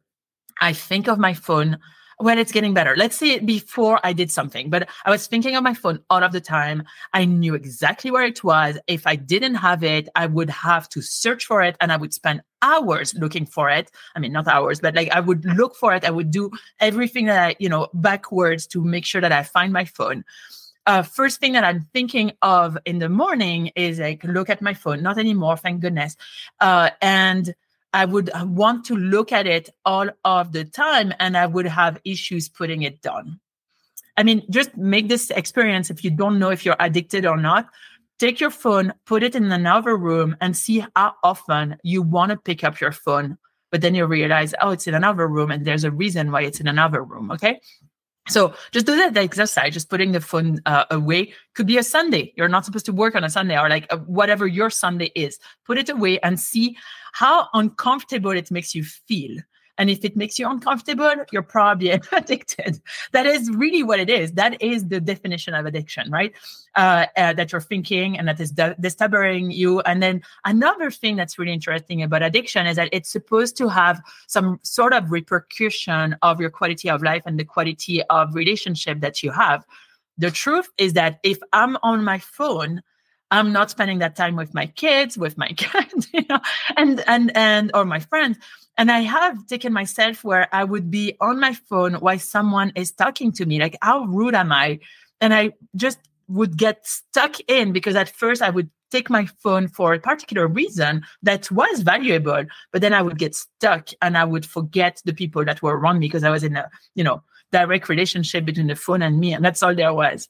i 0.61 0.73
think 0.73 1.07
of 1.07 1.19
my 1.19 1.35
phone 1.35 1.79
well, 2.19 2.39
it's 2.39 2.53
getting 2.53 2.73
better. 2.73 2.97
Let's 2.97 3.17
say 3.17 3.41
before 3.41 4.01
I 4.03 4.15
did 4.15 4.31
something, 4.31 4.71
but 4.71 4.89
I 5.05 5.11
was 5.11 5.27
thinking 5.27 5.55
of 5.55 5.63
my 5.63 5.75
phone 5.75 6.01
all 6.09 6.25
of 6.25 6.33
the 6.33 6.41
time. 6.41 6.83
I 7.13 7.27
knew 7.27 7.55
exactly 7.55 8.11
where 8.11 8.25
it 8.25 8.43
was. 8.43 8.79
If 8.87 9.07
I 9.07 9.17
didn't 9.17 9.57
have 9.57 9.85
it, 9.85 10.09
I 10.15 10.27
would 10.27 10.49
have 10.49 10.89
to 10.91 11.03
search 11.03 11.45
for 11.45 11.63
it 11.63 11.77
and 11.79 11.93
I 11.93 11.99
would 11.99 12.15
spend 12.15 12.41
hours 12.63 13.15
looking 13.15 13.45
for 13.45 13.69
it. 13.69 13.91
I 14.15 14.21
mean, 14.21 14.33
not 14.33 14.49
hours, 14.49 14.81
but 14.81 14.95
like 14.95 15.11
I 15.11 15.21
would 15.21 15.45
look 15.45 15.77
for 15.77 15.95
it. 15.95 16.07
I 16.07 16.11
would 16.11 16.31
do 16.31 16.51
everything 16.81 17.27
that 17.27 17.49
I, 17.49 17.57
you 17.59 17.69
know, 17.69 17.89
backwards 17.93 18.67
to 18.69 18.83
make 18.83 19.05
sure 19.05 19.21
that 19.21 19.33
I 19.33 19.43
find 19.43 19.71
my 19.73 19.85
phone. 19.85 20.25
Uh, 20.87 21.03
first 21.03 21.41
thing 21.41 21.53
that 21.53 21.65
I'm 21.65 21.83
thinking 21.93 22.33
of 22.43 22.79
in 22.87 22.99
the 22.99 23.09
morning 23.09 23.73
is 23.75 23.99
like 23.99 24.25
look 24.25 24.49
at 24.49 24.63
my 24.63 24.73
phone. 24.73 25.03
Not 25.03 25.19
anymore, 25.19 25.57
thank 25.59 25.81
goodness. 25.81 26.17
Uh, 26.61 26.91
and 27.03 27.55
I 27.97 28.05
would 28.05 28.31
want 28.43 28.85
to 28.87 28.97
look 28.97 29.33
at 29.33 29.47
it 29.47 29.71
all 29.85 30.09
of 30.25 30.53
the 30.53 30.65
time 30.65 31.13
and 31.19 31.37
I 31.37 31.47
would 31.47 31.67
have 31.67 32.01
issues 32.05 32.49
putting 32.49 32.83
it 32.83 33.01
down. 33.01 33.41
I 34.17 34.23
mean, 34.23 34.43
just 34.51 34.77
make 34.77 35.09
this 35.09 35.31
experience 35.31 35.91
if 35.91 36.05
you 36.05 36.11
don't 36.11 36.39
know 36.39 36.51
if 36.51 36.65
you're 36.65 36.77
addicted 36.79 37.27
or 37.27 37.37
not. 37.37 37.69
Take 38.19 38.39
your 38.39 38.51
phone, 38.51 38.93
put 39.05 39.23
it 39.23 39.35
in 39.35 39.51
another 39.51 39.97
room, 39.97 40.37
and 40.41 40.57
see 40.57 40.85
how 40.95 41.15
often 41.23 41.77
you 41.83 42.03
want 42.03 42.31
to 42.31 42.37
pick 42.37 42.65
up 42.65 42.81
your 42.81 42.93
phone 42.93 43.39
but 43.71 43.81
then 43.81 43.95
you 43.95 44.07
realize, 44.07 44.55
oh, 44.61 44.71
it's 44.71 44.87
in 44.87 44.95
another 44.95 45.27
room 45.27 45.51
and 45.51 45.65
there's 45.65 45.85
a 45.85 45.91
reason 45.91 46.31
why 46.31 46.43
it's 46.43 46.61
in 46.61 46.69
another 46.69 47.03
room. 47.03 47.31
Okay. 47.31 47.61
So 48.29 48.55
just 48.73 48.87
do 48.87 48.97
that 48.97 49.17
exercise, 49.17 49.73
just 49.73 49.89
putting 49.89 50.13
the 50.13 50.21
phone 50.21 50.61
uh, 50.67 50.85
away. 50.91 51.33
Could 51.55 51.67
be 51.67 51.79
a 51.79 51.83
Sunday. 51.83 52.33
You're 52.37 52.49
not 52.49 52.65
supposed 52.65 52.87
to 52.87 52.93
work 52.93 53.15
on 53.15 53.25
a 53.25 53.31
Sunday 53.31 53.59
or 53.59 53.69
like 53.69 53.87
uh, 53.91 53.99
whatever 53.99 54.47
your 54.47 54.71
Sunday 54.71 55.13
is. 55.15 55.39
Put 55.65 55.79
it 55.79 55.89
away 55.89 56.19
and 56.21 56.39
see 56.39 56.77
how 57.13 57.49
uncomfortable 57.55 58.33
it 58.33 58.51
makes 58.51 58.75
you 58.75 58.85
feel. 58.85 59.37
And 59.79 59.91
if 59.91 60.05
it 60.05 60.17
makes 60.17 60.39
you 60.39 60.49
uncomfortable, 60.49 61.13
you're 61.31 61.43
probably 61.43 61.91
addicted. 62.13 62.81
That 63.13 63.27
is 63.27 63.51
really 63.51 63.83
what 63.83 64.01
it 64.01 64.09
is. 64.09 64.33
That 64.33 64.61
is 64.63 64.89
the 64.89 65.01
definition 65.01 65.55
of 65.55 65.67
addiction, 65.67 66.11
right? 66.11 66.33
Uh, 66.75 67.07
uh, 67.17 67.33
that 67.35 67.53
you're 67.53 67.61
thinking 67.61 68.19
and 68.19 68.29
that 68.29 68.41
is 68.41 68.53
disturbing 68.53 69.51
you. 69.51 69.81
And 69.81 70.03
then 70.03 70.23
another 70.45 70.91
thing 70.91 71.17
that's 71.17 71.39
really 71.39 71.53
interesting 71.53 72.03
about 72.03 72.23
addiction 72.23 72.67
is 72.67 72.77
that 72.77 72.89
it's 72.93 73.11
supposed 73.11 73.57
to 73.59 73.69
have 73.69 74.01
some 74.27 74.61
sort 74.63 74.93
of 74.93 75.11
repercussion 75.11 76.17
of 76.23 76.41
your 76.41 76.51
quality 76.51 76.91
of 76.91 77.03
life 77.03 77.23
and 77.27 77.39
the 77.39 77.45
quality 77.45 78.03
of 78.05 78.35
relationship 78.35 79.01
that 79.01 79.23
you 79.23 79.31
have. 79.31 79.65
The 80.19 80.31
truth 80.31 80.69
is 80.79 80.95
that 80.95 81.21
if 81.23 81.39
I'm 81.53 81.77
on 81.83 82.03
my 82.03 82.19
phone, 82.19 82.83
I'm 83.31 83.53
not 83.53 83.71
spending 83.71 83.99
that 83.99 84.17
time 84.17 84.37
with 84.37 84.55
my 84.55 84.67
kids, 84.67 85.19
with 85.19 85.37
my 85.37 85.49
cat, 85.57 85.93
you 86.13 86.23
know, 86.29 86.41
and 86.77 87.03
and 87.07 87.37
and 87.37 87.71
or 87.75 87.85
my 87.85 88.01
friends. 88.01 88.39
And 88.79 88.91
I 88.91 89.01
have 89.01 89.47
taken 89.47 89.73
myself 89.73 90.23
where 90.23 90.55
I 90.55 90.65
would 90.65 90.91
be 90.91 91.17
on 91.21 91.41
my 91.41 91.55
phone 91.55 91.95
while 91.95 92.19
someone 92.19 92.73
is 92.75 92.93
talking 92.93 93.33
to 93.33 93.47
me. 93.47 93.59
Like, 93.59 93.77
how 93.81 94.05
rude 94.05 94.35
am 94.35 94.53
I? 94.53 94.81
And 95.21 95.33
I 95.33 95.53
just 95.75 95.99
would 96.29 96.57
get 96.57 96.87
stuck 96.87 97.37
in 97.49 97.73
because 97.73 97.97
at 97.97 98.09
first 98.09 98.43
I 98.43 98.51
would 98.51 98.69
take 98.91 99.11
my 99.11 99.27
phone 99.43 99.69
for 99.69 99.95
a 99.95 99.99
particular 99.99 100.47
reason 100.47 101.03
that 101.23 101.51
was 101.51 101.83
valuable, 101.83 102.45
but 102.73 102.81
then 102.81 102.93
I 102.93 103.03
would 103.03 103.19
get 103.19 103.35
stuck 103.35 103.89
and 104.03 104.17
I 104.17 104.25
would 104.25 104.47
forget 104.47 105.01
the 105.05 105.15
people 105.15 105.45
that 105.45 105.63
were 105.63 105.79
around 105.79 105.99
me 105.99 106.07
because 106.07 106.25
I 106.25 106.31
was 106.31 106.45
in 106.45 106.57
a, 106.57 106.69
you 106.95 107.03
know, 107.03 107.23
direct 107.53 107.89
relationship 107.89 108.45
between 108.45 108.67
the 108.67 108.77
phone 108.77 109.03
and 109.03 109.19
me. 109.19 109.33
And 109.33 109.45
that's 109.45 109.63
all 109.63 109.75
there 109.75 109.95
was. 109.95 110.29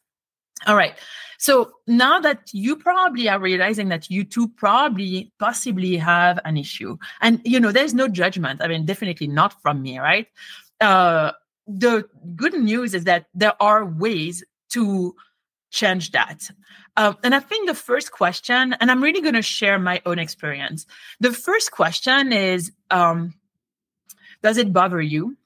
All 0.66 0.76
right. 0.76 0.94
So 1.38 1.72
now 1.86 2.18
that 2.20 2.48
you 2.52 2.76
probably 2.76 3.28
are 3.28 3.38
realizing 3.38 3.88
that 3.90 4.10
you 4.10 4.24
too 4.24 4.48
probably 4.48 5.32
possibly 5.38 5.96
have 5.96 6.40
an 6.44 6.56
issue, 6.56 6.96
and 7.20 7.40
you 7.44 7.60
know, 7.60 7.72
there's 7.72 7.92
no 7.92 8.08
judgment. 8.08 8.62
I 8.62 8.68
mean, 8.68 8.86
definitely 8.86 9.26
not 9.26 9.60
from 9.60 9.82
me, 9.82 9.98
right? 9.98 10.28
Uh, 10.80 11.32
the 11.66 12.08
good 12.34 12.54
news 12.54 12.94
is 12.94 13.04
that 13.04 13.26
there 13.34 13.60
are 13.60 13.84
ways 13.84 14.44
to 14.70 15.14
change 15.70 16.12
that. 16.12 16.50
Uh, 16.96 17.12
and 17.22 17.34
I 17.34 17.40
think 17.40 17.68
the 17.68 17.74
first 17.74 18.12
question, 18.12 18.74
and 18.80 18.90
I'm 18.90 19.02
really 19.02 19.20
going 19.20 19.34
to 19.34 19.42
share 19.42 19.78
my 19.78 20.00
own 20.06 20.18
experience. 20.18 20.86
The 21.20 21.32
first 21.32 21.70
question 21.70 22.32
is 22.32 22.72
um, 22.90 23.34
Does 24.42 24.56
it 24.56 24.72
bother 24.72 25.02
you? 25.02 25.36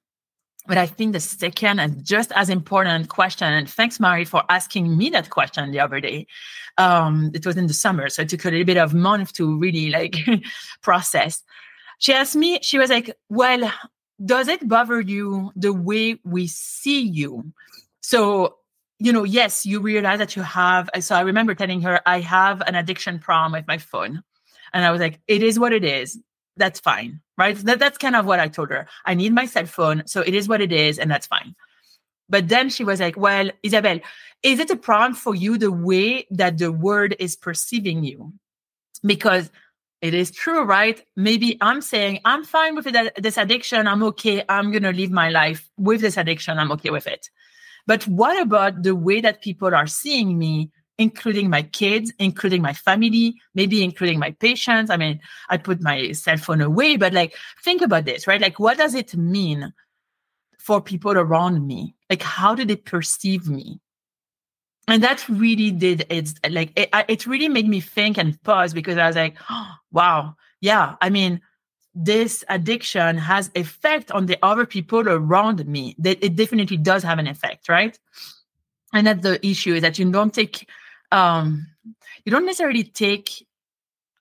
But 0.67 0.79
I 0.79 0.87
think 0.87 1.13
the 1.13 1.21
second 1.21 1.81
and 1.81 2.05
just 2.05 2.33
as 2.33 2.49
important 2.49 3.09
question, 3.09 3.53
and 3.53 3.69
thanks, 3.69 3.99
Mari, 3.99 4.25
for 4.25 4.43
asking 4.49 4.97
me 4.97 5.11
that 5.11 5.31
question 5.31 5.71
the 5.71 5.81
other 5.81 6.01
day. 6.01 6.27
Um, 6.77 7.31
it 7.35 7.47
was 7.47 7.57
in 7.57 7.67
the 7.67 7.75
summer, 7.75 8.09
so 8.09 8.23
it 8.23 8.29
took 8.29 8.45
a 8.45 8.51
little 8.51 8.65
bit 8.65 8.77
of 8.77 8.95
month 8.95 9.33
to 9.35 9.59
really 9.59 9.91
like 9.91 10.17
process. 10.83 11.43
She 11.99 12.13
asked 12.13 12.37
me, 12.37 12.59
she 12.63 12.79
was 12.79 12.91
like, 12.91 13.17
Well, 13.29 13.73
does 14.25 14.49
it 14.49 14.69
bother 14.69 15.01
you 15.01 15.51
the 15.57 15.73
way 15.73 16.19
we 16.25 16.47
see 16.47 17.01
you? 17.01 17.53
So, 18.03 18.57
you 18.99 19.13
know, 19.13 19.25
yes, 19.25 19.65
you 19.65 19.81
realize 19.81 20.19
that 20.19 20.37
you 20.37 20.43
have. 20.43 20.91
So 21.01 21.15
I 21.15 21.21
remember 21.21 21.55
telling 21.55 21.81
her, 21.83 22.01
I 22.07 22.21
have 22.21 22.61
an 22.63 22.75
addiction 22.75 23.19
problem 23.19 23.53
with 23.53 23.67
my 23.67 23.79
phone. 23.79 24.23
And 24.73 24.85
I 24.85 24.91
was 24.91 25.01
like, 25.01 25.21
it 25.27 25.43
is 25.43 25.59
what 25.59 25.73
it 25.73 25.85
is 25.85 26.19
that's 26.61 26.79
fine, 26.79 27.21
right? 27.37 27.57
That, 27.57 27.81
that's 27.81 27.99
kind 27.99 28.15
of 28.15 28.27
what 28.27 28.39
I 28.39 28.47
told 28.47 28.71
her. 28.71 28.87
I 29.05 29.15
need 29.15 29.35
my 29.35 29.47
cell 29.47 29.67
phone. 29.67 30.05
So 30.07 30.21
it 30.21 30.35
is 30.35 30.49
what 30.49 30.61
it 30.61 30.71
is, 30.71 30.99
and 30.99 31.11
that's 31.11 31.27
fine. 31.27 31.57
But 32.29 32.49
then 32.49 32.69
she 32.69 32.85
was 32.85 33.01
like, 33.01 33.17
Well, 33.17 33.51
Isabelle, 33.65 33.99
is 34.45 34.61
it 34.61 34.71
a 34.71 34.77
problem 34.77 35.15
for 35.15 35.35
you 35.35 35.59
the 35.59 35.73
way 35.73 36.27
that 36.31 36.59
the 36.59 36.71
world 36.71 37.15
is 37.19 37.35
perceiving 37.35 38.05
you? 38.05 38.33
Because 39.05 39.51
it 40.01 40.15
is 40.15 40.31
true, 40.31 40.63
right? 40.63 41.03
Maybe 41.17 41.59
I'm 41.61 41.83
saying, 41.83 42.21
I'm 42.25 42.45
fine 42.45 42.75
with 42.75 42.87
this 43.19 43.37
addiction. 43.37 43.87
I'm 43.87 44.03
okay. 44.05 44.45
I'm 44.49 44.71
going 44.71 44.83
to 44.85 44.93
live 44.93 45.11
my 45.11 45.29
life 45.29 45.69
with 45.77 46.01
this 46.01 46.17
addiction. 46.17 46.59
I'm 46.59 46.73
okay 46.73 46.91
with 46.91 47.07
it. 47.07 47.29
But 47.87 48.07
what 48.07 48.41
about 48.41 48.83
the 48.83 48.95
way 48.95 49.21
that 49.21 49.43
people 49.43 49.75
are 49.75 49.87
seeing 49.87 50.39
me 50.39 50.71
including 51.01 51.49
my 51.49 51.63
kids, 51.63 52.13
including 52.19 52.61
my 52.61 52.75
family, 52.75 53.35
maybe 53.55 53.83
including 53.83 54.19
my 54.19 54.33
patients. 54.33 54.91
I 54.91 54.99
mean, 54.99 55.19
I 55.49 55.57
put 55.57 55.81
my 55.81 56.13
cell 56.13 56.37
phone 56.37 56.61
away, 56.61 56.99
but 56.99 57.15
like, 57.15 57.35
think 57.65 57.81
about 57.81 58.05
this, 58.05 58.27
right? 58.27 58.41
Like, 58.41 58.61
what 58.61 58.77
does 58.77 58.95
it 58.95 59.17
mean 59.17 59.73
for 60.59 60.83
people 60.83 61.13
around 61.13 61.67
me? 61.67 61.95
Like, 62.11 62.23
how 62.23 62.55
do 62.55 62.67
they 62.67 62.77
perceive 62.77 63.49
me? 63.49 63.81
And 64.89 65.03
that 65.03 65.27
really 65.27 65.71
did 65.71 66.05
it's 66.11 66.35
like 66.51 66.73
it, 66.77 66.91
it 67.09 67.27
really 67.27 67.49
made 67.49 67.69
me 67.69 67.81
think 67.81 68.19
and 68.19 68.41
pause 68.43 68.75
because 68.75 68.99
I 68.99 69.07
was 69.07 69.17
like, 69.17 69.39
oh, 69.49 69.73
wow, 69.93 70.37
yeah. 70.61 70.97
I 71.01 71.09
mean, 71.09 71.41
this 71.95 72.45
addiction 72.51 73.17
has 73.17 73.51
effect 73.55 74.11
on 74.11 74.27
the 74.27 74.37
other 74.43 74.67
people 74.67 75.09
around 75.09 75.67
me. 75.67 75.97
That 75.99 76.23
it 76.23 76.37
definitely 76.37 76.77
does 76.77 77.03
have 77.05 77.19
an 77.19 77.27
effect, 77.27 77.71
right? 77.71 77.99
And 78.93 79.07
that's 79.07 79.23
the 79.23 79.45
issue 79.47 79.75
is 79.75 79.83
that 79.83 79.99
you 79.99 80.11
don't 80.11 80.35
take 80.35 80.69
um, 81.13 81.67
you 82.25 82.33
don't 82.33 82.47
necessarily 82.47 82.85
take 82.85 83.47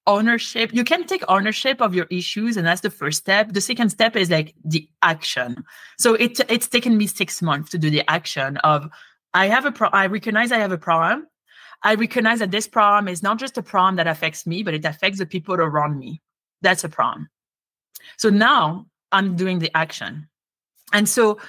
ownership 0.09 0.71
you 0.73 0.83
can 0.83 1.05
take 1.05 1.23
ownership 1.27 1.79
of 1.81 1.93
your 1.93 2.07
issues 2.09 2.57
and 2.57 2.65
that's 2.65 2.81
the 2.81 2.89
first 2.89 3.19
step. 3.19 3.53
The 3.53 3.61
second 3.61 3.89
step 3.89 4.15
is 4.15 4.29
like 4.31 4.55
the 4.65 4.89
action. 5.03 5.63
So 5.99 6.15
it 6.15 6.39
it's 6.49 6.67
taken 6.67 6.97
me 6.97 7.05
six 7.05 7.43
months 7.43 7.69
to 7.71 7.77
do 7.77 7.91
the 7.91 8.09
action 8.09 8.57
of 8.57 8.89
i 9.35 9.45
have 9.47 9.65
a 9.65 9.71
pro 9.71 9.87
i 9.89 10.07
recognize 10.07 10.51
i 10.51 10.57
have 10.57 10.71
a 10.71 10.77
problem. 10.79 11.27
I 11.83 11.93
recognize 11.95 12.39
that 12.39 12.51
this 12.51 12.67
problem 12.67 13.07
is 13.07 13.23
not 13.23 13.39
just 13.39 13.57
a 13.57 13.61
problem 13.61 13.97
that 13.97 14.07
affects 14.07 14.47
me 14.47 14.63
but 14.63 14.73
it 14.73 14.83
affects 14.83 15.19
the 15.19 15.27
people 15.27 15.55
around 15.55 15.99
me. 15.99 16.21
That's 16.61 16.83
a 16.83 16.89
problem. 16.89 17.29
So 18.17 18.29
now 18.29 18.87
i'm 19.11 19.35
doing 19.35 19.59
the 19.59 19.71
action. 19.77 20.27
And 20.91 21.07
so 21.07 21.39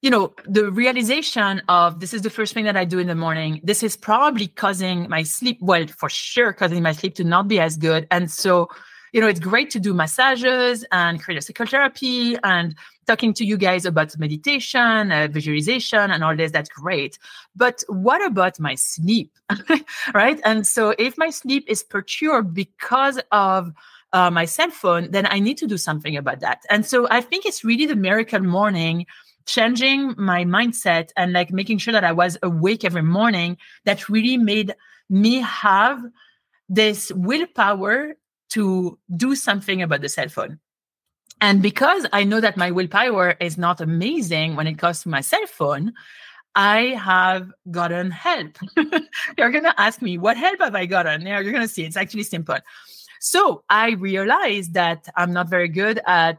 you 0.00 0.10
know, 0.10 0.32
the 0.46 0.70
realization 0.70 1.60
of 1.68 1.98
this 1.98 2.14
is 2.14 2.22
the 2.22 2.30
first 2.30 2.54
thing 2.54 2.64
that 2.64 2.76
I 2.76 2.84
do 2.84 2.98
in 2.98 3.08
the 3.08 3.16
morning. 3.16 3.60
This 3.64 3.82
is 3.82 3.96
probably 3.96 4.46
causing 4.46 5.08
my 5.08 5.24
sleep, 5.24 5.58
well, 5.60 5.86
for 5.88 6.08
sure, 6.08 6.52
causing 6.52 6.82
my 6.82 6.92
sleep 6.92 7.16
to 7.16 7.24
not 7.24 7.48
be 7.48 7.58
as 7.58 7.76
good. 7.76 8.06
And 8.12 8.30
so, 8.30 8.68
you 9.12 9.20
know, 9.20 9.26
it's 9.26 9.40
great 9.40 9.70
to 9.70 9.80
do 9.80 9.92
massages 9.92 10.84
and 10.92 11.20
create 11.20 11.38
a 11.38 11.42
psychotherapy 11.42 12.36
and 12.44 12.76
talking 13.08 13.34
to 13.34 13.44
you 13.44 13.56
guys 13.56 13.84
about 13.84 14.16
meditation, 14.18 15.10
uh, 15.10 15.26
visualization, 15.30 16.12
and 16.12 16.22
all 16.22 16.36
this. 16.36 16.52
That's 16.52 16.68
great. 16.68 17.18
But 17.56 17.82
what 17.88 18.24
about 18.24 18.60
my 18.60 18.76
sleep? 18.76 19.32
right. 20.14 20.40
And 20.44 20.64
so, 20.64 20.94
if 20.98 21.18
my 21.18 21.30
sleep 21.30 21.64
is 21.66 21.82
perturbed 21.82 22.54
because 22.54 23.18
of 23.32 23.72
uh, 24.12 24.30
my 24.30 24.44
cell 24.44 24.70
phone, 24.70 25.10
then 25.10 25.26
I 25.28 25.40
need 25.40 25.58
to 25.58 25.66
do 25.66 25.76
something 25.76 26.16
about 26.16 26.40
that. 26.40 26.62
And 26.70 26.86
so, 26.86 27.08
I 27.10 27.20
think 27.20 27.46
it's 27.46 27.64
really 27.64 27.86
the 27.86 27.96
miracle 27.96 28.40
morning 28.40 29.06
changing 29.48 30.14
my 30.18 30.44
mindset 30.44 31.08
and 31.16 31.32
like 31.32 31.50
making 31.50 31.78
sure 31.78 31.92
that 31.92 32.04
I 32.04 32.12
was 32.12 32.36
awake 32.42 32.84
every 32.84 33.02
morning 33.02 33.56
that 33.84 34.08
really 34.08 34.36
made 34.36 34.74
me 35.08 35.40
have 35.40 36.04
this 36.68 37.10
willpower 37.12 38.14
to 38.50 38.98
do 39.16 39.34
something 39.34 39.82
about 39.82 40.02
the 40.02 40.08
cell 40.08 40.28
phone. 40.28 40.60
And 41.40 41.62
because 41.62 42.06
I 42.12 42.24
know 42.24 42.40
that 42.40 42.56
my 42.56 42.70
willpower 42.70 43.36
is 43.40 43.56
not 43.56 43.80
amazing 43.80 44.54
when 44.54 44.66
it 44.66 44.78
comes 44.78 45.02
to 45.02 45.08
my 45.08 45.22
cell 45.22 45.46
phone, 45.46 45.94
I 46.54 46.96
have 47.02 47.50
gotten 47.70 48.10
help. 48.10 48.58
you're 49.38 49.50
going 49.50 49.64
to 49.64 49.80
ask 49.80 50.02
me, 50.02 50.18
what 50.18 50.36
help 50.36 50.60
have 50.60 50.74
I 50.74 50.84
gotten? 50.86 51.26
You're 51.26 51.42
going 51.44 51.62
to 51.62 51.68
see 51.68 51.84
it's 51.84 51.96
actually 51.96 52.24
simple. 52.24 52.58
So 53.20 53.64
I 53.70 53.92
realized 53.92 54.74
that 54.74 55.08
I'm 55.16 55.32
not 55.32 55.48
very 55.48 55.68
good 55.68 56.00
at 56.06 56.38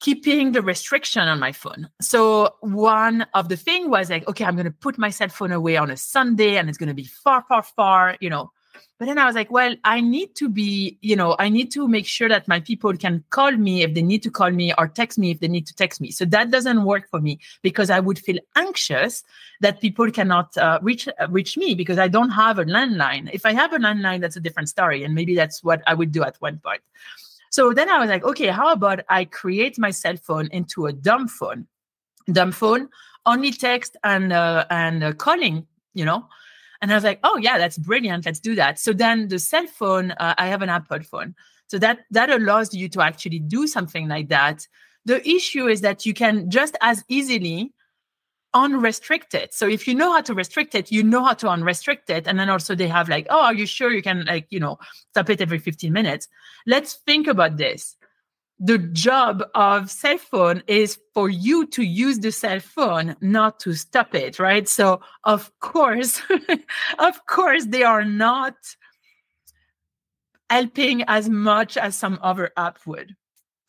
keeping 0.00 0.52
the 0.52 0.62
restriction 0.62 1.22
on 1.22 1.38
my 1.38 1.52
phone. 1.52 1.88
So 2.00 2.54
one 2.60 3.26
of 3.34 3.48
the 3.48 3.56
thing 3.56 3.90
was 3.90 4.10
like, 4.10 4.26
okay, 4.28 4.44
I'm 4.44 4.54
going 4.54 4.66
to 4.66 4.70
put 4.70 4.98
my 4.98 5.10
cell 5.10 5.28
phone 5.28 5.52
away 5.52 5.76
on 5.76 5.90
a 5.90 5.96
Sunday 5.96 6.56
and 6.56 6.68
it's 6.68 6.78
going 6.78 6.88
to 6.88 6.94
be 6.94 7.04
far, 7.04 7.44
far, 7.48 7.62
far, 7.62 8.16
you 8.20 8.30
know. 8.30 8.52
But 8.98 9.06
then 9.06 9.18
I 9.18 9.26
was 9.26 9.36
like, 9.36 9.50
well, 9.50 9.76
I 9.84 10.00
need 10.00 10.34
to 10.36 10.48
be, 10.48 10.98
you 11.02 11.14
know, 11.14 11.36
I 11.38 11.48
need 11.48 11.70
to 11.72 11.86
make 11.86 12.06
sure 12.06 12.28
that 12.28 12.48
my 12.48 12.58
people 12.58 12.96
can 12.96 13.22
call 13.30 13.52
me 13.52 13.82
if 13.82 13.94
they 13.94 14.02
need 14.02 14.24
to 14.24 14.30
call 14.30 14.50
me 14.50 14.72
or 14.76 14.88
text 14.88 15.18
me 15.18 15.30
if 15.30 15.38
they 15.38 15.46
need 15.46 15.68
to 15.68 15.74
text 15.74 16.00
me. 16.00 16.10
So 16.10 16.24
that 16.26 16.50
doesn't 16.50 16.84
work 16.84 17.08
for 17.08 17.20
me 17.20 17.38
because 17.62 17.90
I 17.90 18.00
would 18.00 18.18
feel 18.18 18.38
anxious 18.56 19.22
that 19.60 19.80
people 19.80 20.10
cannot 20.10 20.56
uh, 20.56 20.80
reach 20.82 21.08
uh, 21.08 21.28
reach 21.28 21.56
me 21.56 21.74
because 21.76 21.98
I 21.98 22.08
don't 22.08 22.30
have 22.30 22.58
a 22.58 22.64
landline. 22.64 23.30
If 23.32 23.46
I 23.46 23.52
have 23.52 23.72
a 23.72 23.78
landline, 23.78 24.20
that's 24.20 24.36
a 24.36 24.40
different 24.40 24.68
story, 24.68 25.04
and 25.04 25.14
maybe 25.14 25.36
that's 25.36 25.62
what 25.62 25.80
I 25.86 25.94
would 25.94 26.10
do 26.10 26.24
at 26.24 26.36
one 26.40 26.58
point. 26.58 26.82
So 27.50 27.72
then 27.72 27.88
I 27.88 27.98
was 27.98 28.08
like, 28.08 28.24
okay, 28.24 28.48
how 28.48 28.72
about 28.72 29.00
I 29.08 29.24
create 29.24 29.78
my 29.78 29.90
cell 29.90 30.16
phone 30.16 30.48
into 30.52 30.86
a 30.86 30.92
dumb 30.92 31.28
phone? 31.28 31.66
Dumb 32.30 32.52
phone, 32.52 32.88
only 33.24 33.52
text 33.52 33.96
and 34.04 34.32
uh, 34.32 34.66
and 34.70 35.02
uh, 35.02 35.12
calling, 35.14 35.66
you 35.94 36.04
know. 36.04 36.26
And 36.80 36.92
I 36.92 36.94
was 36.94 37.04
like, 37.04 37.20
oh 37.24 37.38
yeah, 37.38 37.58
that's 37.58 37.78
brilliant. 37.78 38.26
Let's 38.26 38.40
do 38.40 38.54
that. 38.54 38.78
So 38.78 38.92
then 38.92 39.28
the 39.28 39.38
cell 39.38 39.66
phone, 39.66 40.12
uh, 40.12 40.34
I 40.36 40.46
have 40.46 40.62
an 40.62 40.68
Apple 40.68 41.02
phone. 41.02 41.34
So 41.68 41.78
that 41.78 42.00
that 42.10 42.30
allows 42.30 42.74
you 42.74 42.88
to 42.90 43.00
actually 43.02 43.38
do 43.40 43.66
something 43.66 44.08
like 44.08 44.28
that. 44.28 44.66
The 45.04 45.26
issue 45.26 45.68
is 45.68 45.80
that 45.80 46.04
you 46.04 46.14
can 46.14 46.50
just 46.50 46.76
as 46.82 47.04
easily 47.08 47.72
unrestrict 48.58 49.34
it. 49.34 49.54
So 49.54 49.68
if 49.68 49.86
you 49.86 49.94
know 49.94 50.12
how 50.12 50.20
to 50.22 50.34
restrict 50.34 50.74
it, 50.74 50.90
you 50.90 51.02
know 51.02 51.24
how 51.24 51.34
to 51.34 51.46
unrestrict 51.46 52.10
it. 52.10 52.26
And 52.26 52.38
then 52.38 52.50
also 52.50 52.74
they 52.74 52.88
have 52.88 53.08
like, 53.08 53.26
oh, 53.30 53.42
are 53.42 53.54
you 53.54 53.66
sure 53.66 53.90
you 53.92 54.02
can 54.02 54.24
like, 54.24 54.46
you 54.50 54.60
know, 54.60 54.78
stop 55.10 55.30
it 55.30 55.40
every 55.40 55.58
15 55.58 55.92
minutes? 55.92 56.28
Let's 56.66 56.94
think 57.06 57.26
about 57.26 57.56
this. 57.56 57.96
The 58.60 58.78
job 58.78 59.44
of 59.54 59.90
cell 59.90 60.18
phone 60.18 60.62
is 60.66 60.98
for 61.14 61.28
you 61.28 61.66
to 61.68 61.82
use 61.82 62.18
the 62.18 62.32
cell 62.32 62.58
phone, 62.58 63.14
not 63.20 63.60
to 63.60 63.74
stop 63.74 64.14
it, 64.14 64.38
right? 64.40 64.68
So 64.68 65.00
of 65.24 65.52
course, 65.60 66.20
of 66.98 67.26
course, 67.26 67.66
they 67.66 67.84
are 67.84 68.04
not 68.04 68.54
helping 70.50 71.04
as 71.04 71.28
much 71.28 71.76
as 71.76 71.94
some 71.94 72.18
other 72.22 72.50
app 72.56 72.78
would. 72.86 73.14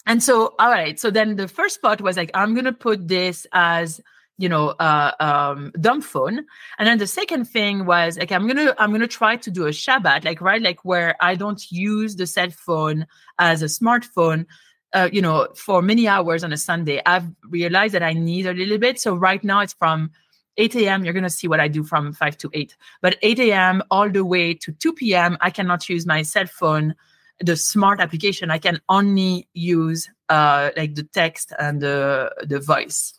And 0.06 0.24
so, 0.24 0.56
all 0.58 0.72
right. 0.72 1.00
So 1.00 1.12
then 1.12 1.36
the 1.36 1.48
first 1.48 1.82
part 1.82 2.02
was 2.02 2.18
like, 2.18 2.32
I'm 2.34 2.54
going 2.56 2.66
to 2.66 2.74
put 2.74 3.08
this 3.08 3.46
as 3.52 4.02
you 4.40 4.50
know 4.50 4.70
uh, 4.80 5.12
um, 5.20 5.72
dumb 5.80 6.02
phone. 6.02 6.46
And 6.80 6.88
then 6.88 6.98
the 6.98 7.08
second 7.08 7.46
thing 7.46 7.86
was 7.86 8.18
like 8.18 8.32
i'm 8.32 8.48
gonna 8.48 8.74
i'm 8.80 8.92
gonna 8.92 9.08
try 9.08 9.36
to 9.36 9.52
do 9.52 9.68
a 9.68 9.72
shabbat 9.72 10.24
like 10.24 10.42
right 10.42 10.62
like 10.62 10.84
where 10.84 11.16
i 11.22 11.36
don't 11.36 11.72
use 11.72 12.16
the 12.16 12.26
cell 12.26 12.50
phone 12.50 13.06
as 13.38 13.62
a 13.62 13.66
smartphone 13.66 14.46
uh, 14.94 15.10
you 15.12 15.22
know 15.22 15.48
for 15.56 15.82
many 15.82 16.08
hours 16.08 16.44
on 16.44 16.54
a 16.54 16.58
sunday. 16.58 17.02
I've 17.06 17.28
realized 17.44 17.94
that 17.94 18.04
i 18.04 18.14
need 18.14 18.48
a 18.48 18.54
little 18.54 18.78
bit. 18.78 19.00
So 19.00 19.16
right 19.16 19.44
now 19.44 19.60
it's 19.60 19.74
from 19.74 20.12
8 20.58 20.76
a.m 20.76 21.04
you're 21.04 21.14
gonna 21.14 21.30
see 21.30 21.48
what 21.48 21.60
i 21.60 21.68
do 21.68 21.84
from 21.84 22.14
5 22.14 22.38
to 22.40 22.50
8 22.54 22.76
but 23.02 23.18
8 23.22 23.40
a.m 23.40 23.84
all 23.92 24.10
the 24.10 24.26
way 24.26 24.54
to 24.54 24.72
2 24.72 24.94
p.m 24.94 25.38
i 25.42 25.50
cannot 25.50 25.88
use 25.88 26.06
my 26.06 26.22
cell 26.22 26.48
phone 26.48 26.96
the 27.40 27.56
smart 27.56 28.00
application. 28.00 28.52
I 28.52 28.58
can 28.58 28.82
only 28.90 29.48
use 29.54 30.10
uh, 30.30 30.72
like 30.76 30.96
the 30.96 31.04
text 31.04 31.54
and 31.58 31.82
the 31.82 32.32
the 32.46 32.60
voice 32.60 33.19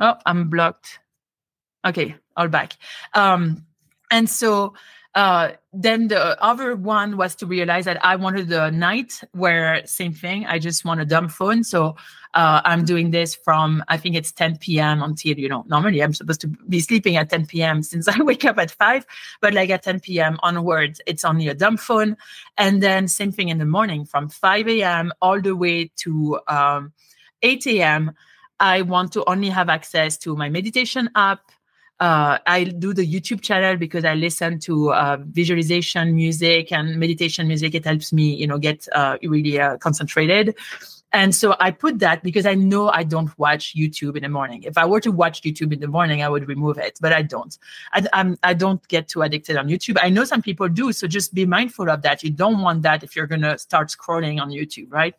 Oh, 0.00 0.14
I'm 0.26 0.48
blocked. 0.48 1.00
Okay, 1.86 2.14
all 2.36 2.48
back. 2.48 2.74
Um, 3.14 3.64
and 4.10 4.28
so 4.28 4.74
uh, 5.14 5.52
then 5.72 6.08
the 6.08 6.40
other 6.42 6.76
one 6.76 7.16
was 7.16 7.34
to 7.36 7.46
realize 7.46 7.86
that 7.86 8.04
I 8.04 8.16
wanted 8.16 8.52
a 8.52 8.70
night 8.70 9.20
where 9.32 9.84
same 9.86 10.12
thing. 10.12 10.46
I 10.46 10.58
just 10.58 10.84
want 10.84 11.00
a 11.00 11.04
dumb 11.04 11.28
phone. 11.28 11.64
So 11.64 11.96
uh, 12.34 12.60
I'm 12.64 12.84
doing 12.84 13.10
this 13.10 13.34
from 13.34 13.82
I 13.88 13.96
think 13.96 14.14
it's 14.14 14.30
10 14.30 14.58
p.m. 14.58 15.02
until 15.02 15.36
you 15.36 15.48
know 15.48 15.64
normally 15.66 16.02
I'm 16.02 16.12
supposed 16.12 16.40
to 16.42 16.46
be 16.46 16.78
sleeping 16.80 17.16
at 17.16 17.30
10 17.30 17.46
p.m. 17.46 17.82
since 17.82 18.06
I 18.16 18.22
wake 18.22 18.44
up 18.44 18.58
at 18.58 18.70
five, 18.70 19.06
but 19.40 19.54
like 19.54 19.70
at 19.70 19.82
10 19.82 20.00
p.m. 20.00 20.38
onwards, 20.42 21.00
it's 21.06 21.24
only 21.24 21.48
a 21.48 21.54
dumb 21.54 21.78
phone. 21.78 22.16
And 22.56 22.82
then 22.82 23.08
same 23.08 23.32
thing 23.32 23.48
in 23.48 23.58
the 23.58 23.66
morning 23.66 24.04
from 24.04 24.28
5 24.28 24.68
a.m. 24.68 25.12
all 25.20 25.40
the 25.40 25.56
way 25.56 25.90
to 25.96 26.38
um, 26.48 26.92
8 27.42 27.66
a.m. 27.66 28.12
I 28.60 28.82
want 28.82 29.12
to 29.12 29.24
only 29.28 29.48
have 29.48 29.68
access 29.68 30.16
to 30.18 30.36
my 30.36 30.48
meditation 30.48 31.10
app. 31.14 31.40
Uh, 32.00 32.38
I 32.46 32.64
do 32.64 32.94
the 32.94 33.04
YouTube 33.04 33.40
channel 33.40 33.76
because 33.76 34.04
I 34.04 34.14
listen 34.14 34.60
to 34.60 34.92
uh, 34.92 35.18
visualization 35.20 36.14
music 36.14 36.70
and 36.70 36.96
meditation 36.96 37.48
music. 37.48 37.74
It 37.74 37.84
helps 37.84 38.12
me, 38.12 38.34
you 38.34 38.46
know, 38.46 38.58
get 38.58 38.86
uh, 38.94 39.18
really 39.22 39.60
uh, 39.60 39.78
concentrated. 39.78 40.54
And 41.12 41.34
so 41.34 41.56
I 41.58 41.70
put 41.70 42.00
that 42.00 42.22
because 42.22 42.44
I 42.44 42.54
know 42.54 42.90
I 42.90 43.02
don't 43.02 43.36
watch 43.38 43.74
YouTube 43.74 44.16
in 44.16 44.22
the 44.22 44.28
morning. 44.28 44.62
If 44.64 44.76
I 44.76 44.84
were 44.84 45.00
to 45.00 45.10
watch 45.10 45.42
YouTube 45.42 45.72
in 45.72 45.80
the 45.80 45.88
morning, 45.88 46.22
I 46.22 46.28
would 46.28 46.46
remove 46.46 46.76
it, 46.76 46.98
but 47.00 47.12
I 47.12 47.22
don't. 47.22 47.56
I, 47.92 48.06
I'm, 48.12 48.38
I 48.42 48.52
don't 48.52 48.86
get 48.88 49.08
too 49.08 49.22
addicted 49.22 49.56
on 49.56 49.68
YouTube. 49.68 49.96
I 50.02 50.10
know 50.10 50.24
some 50.24 50.42
people 50.42 50.68
do, 50.68 50.92
so 50.92 51.06
just 51.06 51.32
be 51.32 51.46
mindful 51.46 51.88
of 51.88 52.02
that. 52.02 52.22
You 52.22 52.30
don't 52.30 52.60
want 52.60 52.82
that 52.82 53.02
if 53.02 53.16
you're 53.16 53.26
gonna 53.26 53.56
start 53.56 53.88
scrolling 53.88 54.40
on 54.40 54.50
YouTube, 54.50 54.88
right? 54.90 55.14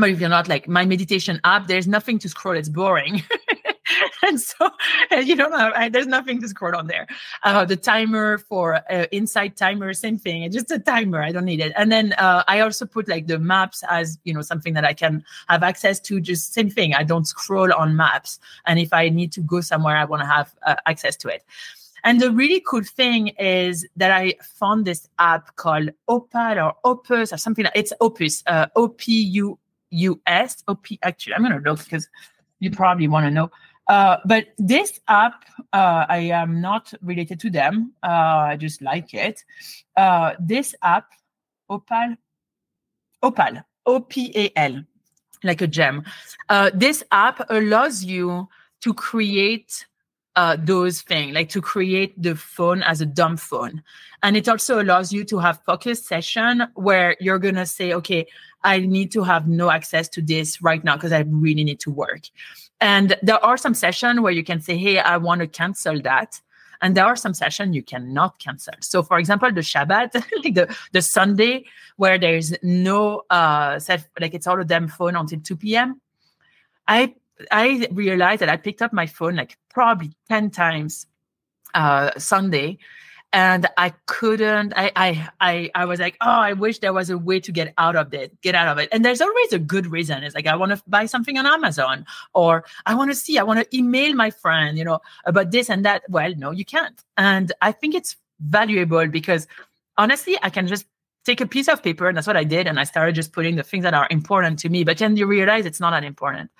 But 0.00 0.10
if 0.10 0.20
you're 0.20 0.28
not 0.28 0.48
like 0.48 0.68
my 0.68 0.84
meditation 0.84 1.40
app, 1.44 1.66
there's 1.66 1.86
nothing 1.86 2.18
to 2.20 2.28
scroll. 2.28 2.56
It's 2.56 2.68
boring. 2.68 3.22
and 4.26 4.40
so 4.40 4.70
and 5.10 5.26
you 5.26 5.36
don't 5.36 5.52
have, 5.52 5.92
there's 5.92 6.06
nothing 6.06 6.40
to 6.40 6.48
scroll 6.48 6.76
on 6.76 6.86
there. 6.86 7.06
Uh, 7.42 7.64
the 7.64 7.76
timer 7.76 8.38
for 8.38 8.76
uh, 8.90 9.06
Insight 9.10 9.56
timer, 9.56 9.92
same 9.92 10.18
thing. 10.18 10.42
It's 10.42 10.54
just 10.54 10.70
a 10.70 10.78
timer. 10.78 11.22
I 11.22 11.32
don't 11.32 11.44
need 11.44 11.60
it. 11.60 11.72
And 11.76 11.90
then 11.90 12.12
uh, 12.14 12.44
I 12.48 12.60
also 12.60 12.86
put 12.86 13.08
like 13.08 13.26
the 13.26 13.38
maps 13.38 13.82
as, 13.88 14.18
you 14.24 14.34
know, 14.34 14.42
something 14.42 14.74
that 14.74 14.84
I 14.84 14.94
can 14.94 15.24
have 15.48 15.62
access 15.62 16.00
to 16.00 16.20
just 16.20 16.54
same 16.54 16.70
thing. 16.70 16.94
I 16.94 17.02
don't 17.02 17.26
scroll 17.26 17.72
on 17.72 17.96
maps. 17.96 18.38
And 18.66 18.78
if 18.78 18.92
I 18.92 19.08
need 19.08 19.32
to 19.32 19.40
go 19.40 19.60
somewhere, 19.60 19.96
I 19.96 20.04
want 20.04 20.22
to 20.22 20.28
have 20.28 20.54
uh, 20.62 20.76
access 20.86 21.16
to 21.16 21.28
it. 21.28 21.44
And 22.02 22.20
the 22.20 22.30
really 22.30 22.62
cool 22.66 22.82
thing 22.82 23.28
is 23.38 23.86
that 23.96 24.10
I 24.10 24.34
found 24.42 24.86
this 24.86 25.06
app 25.18 25.54
called 25.56 25.90
Opal 26.08 26.58
or 26.58 26.74
Opus 26.84 27.32
or 27.32 27.36
something. 27.36 27.64
Like, 27.64 27.76
it's 27.76 27.92
Opus, 28.00 28.42
uh, 28.46 28.66
O 28.74 28.88
P 28.88 29.22
U 29.22 29.58
US. 29.90 30.62
OP, 30.68 30.86
actually, 31.02 31.34
I'm 31.34 31.42
going 31.42 31.62
to 31.62 31.70
look 31.70 31.82
because 31.84 32.08
you 32.60 32.70
probably 32.70 33.08
want 33.08 33.26
to 33.26 33.30
know. 33.30 33.50
Uh, 33.88 34.18
but 34.24 34.46
this 34.58 35.00
app, 35.08 35.44
uh, 35.72 36.06
I 36.08 36.18
am 36.18 36.60
not 36.60 36.94
related 37.02 37.40
to 37.40 37.50
them. 37.50 37.92
Uh, 38.02 38.50
I 38.50 38.56
just 38.56 38.82
like 38.82 39.14
it. 39.14 39.44
Uh, 39.96 40.34
this 40.38 40.74
app, 40.82 41.06
Opal, 41.68 42.14
Opal, 43.22 43.64
O 43.86 44.00
P 44.00 44.32
A 44.36 44.52
L, 44.56 44.84
like 45.42 45.60
a 45.60 45.66
gem. 45.66 46.04
Uh, 46.48 46.70
this 46.72 47.02
app 47.10 47.44
allows 47.50 48.04
you 48.04 48.48
to 48.82 48.94
create 48.94 49.86
uh, 50.40 50.56
those 50.58 51.02
things, 51.02 51.34
like 51.34 51.50
to 51.50 51.60
create 51.60 52.14
the 52.20 52.34
phone 52.34 52.82
as 52.84 53.02
a 53.02 53.06
dumb 53.06 53.36
phone. 53.36 53.82
And 54.22 54.38
it 54.38 54.48
also 54.48 54.80
allows 54.80 55.12
you 55.12 55.22
to 55.24 55.38
have 55.38 55.62
focus 55.66 56.02
session 56.02 56.66
where 56.76 57.14
you're 57.20 57.38
going 57.38 57.56
to 57.56 57.66
say, 57.66 57.92
okay, 57.92 58.26
I 58.64 58.78
need 58.78 59.12
to 59.12 59.22
have 59.22 59.48
no 59.48 59.70
access 59.70 60.08
to 60.08 60.22
this 60.22 60.62
right 60.62 60.82
now 60.82 60.96
because 60.96 61.12
I 61.12 61.24
really 61.28 61.62
need 61.62 61.78
to 61.80 61.90
work. 61.90 62.22
And 62.80 63.18
there 63.22 63.44
are 63.44 63.58
some 63.58 63.74
sessions 63.74 64.18
where 64.20 64.32
you 64.32 64.42
can 64.42 64.62
say, 64.62 64.78
hey, 64.78 64.98
I 64.98 65.18
want 65.18 65.42
to 65.42 65.46
cancel 65.46 66.00
that. 66.02 66.40
And 66.80 66.96
there 66.96 67.04
are 67.04 67.16
some 67.16 67.34
sessions 67.34 67.76
you 67.76 67.82
cannot 67.82 68.38
cancel. 68.38 68.72
So, 68.80 69.02
for 69.02 69.18
example, 69.18 69.52
the 69.52 69.60
Shabbat, 69.60 70.14
like 70.42 70.54
the, 70.54 70.74
the 70.92 71.02
Sunday, 71.02 71.66
where 71.96 72.18
there's 72.18 72.54
no 72.62 73.24
uh 73.28 73.78
set, 73.78 74.08
like 74.18 74.32
it's 74.32 74.46
all 74.46 74.58
a 74.58 74.64
damn 74.64 74.88
phone 74.88 75.16
until 75.16 75.40
2 75.40 75.56
p.m. 75.56 76.00
I 76.88 77.14
I 77.50 77.88
realized 77.90 78.40
that 78.40 78.48
I 78.48 78.56
picked 78.56 78.82
up 78.82 78.92
my 78.92 79.06
phone 79.06 79.36
like 79.36 79.56
probably 79.68 80.12
10 80.28 80.50
times 80.50 81.06
uh 81.74 82.10
Sunday 82.18 82.78
and 83.32 83.66
I 83.76 83.90
couldn't. 84.06 84.72
I, 84.76 84.90
I 84.96 85.28
I 85.40 85.70
I 85.74 85.84
was 85.84 86.00
like, 86.00 86.16
oh, 86.20 86.28
I 86.28 86.52
wish 86.52 86.78
there 86.78 86.92
was 86.92 87.10
a 87.10 87.18
way 87.18 87.40
to 87.40 87.52
get 87.52 87.72
out 87.78 87.96
of 87.96 88.12
it, 88.12 88.40
get 88.40 88.54
out 88.54 88.68
of 88.68 88.78
it. 88.78 88.88
And 88.92 89.04
there's 89.04 89.20
always 89.20 89.52
a 89.52 89.58
good 89.58 89.86
reason. 89.86 90.22
It's 90.24 90.34
like 90.34 90.46
I 90.46 90.56
want 90.56 90.72
to 90.72 90.82
buy 90.86 91.06
something 91.06 91.38
on 91.38 91.46
Amazon, 91.46 92.06
or 92.34 92.64
I 92.86 92.94
want 92.94 93.10
to 93.10 93.14
see, 93.14 93.38
I 93.38 93.42
want 93.42 93.60
to 93.60 93.76
email 93.76 94.14
my 94.14 94.30
friend, 94.30 94.76
you 94.76 94.84
know, 94.84 95.00
about 95.24 95.50
this 95.50 95.70
and 95.70 95.84
that. 95.84 96.02
Well, 96.08 96.34
no, 96.36 96.50
you 96.50 96.64
can't. 96.64 97.00
And 97.16 97.52
I 97.62 97.72
think 97.72 97.94
it's 97.94 98.16
valuable 98.40 99.06
because 99.06 99.46
honestly, 99.96 100.36
I 100.42 100.50
can 100.50 100.66
just 100.66 100.86
take 101.24 101.40
a 101.40 101.46
piece 101.46 101.68
of 101.68 101.82
paper, 101.82 102.08
and 102.08 102.16
that's 102.16 102.26
what 102.26 102.36
I 102.36 102.44
did, 102.44 102.66
and 102.66 102.80
I 102.80 102.84
started 102.84 103.14
just 103.14 103.32
putting 103.32 103.56
the 103.56 103.62
things 103.62 103.84
that 103.84 103.94
are 103.94 104.08
important 104.10 104.58
to 104.60 104.68
me. 104.68 104.82
But 104.84 104.98
then 104.98 105.16
you 105.16 105.26
realize 105.26 105.66
it's 105.66 105.80
not 105.80 105.90
that 105.90 106.04
important. 106.04 106.50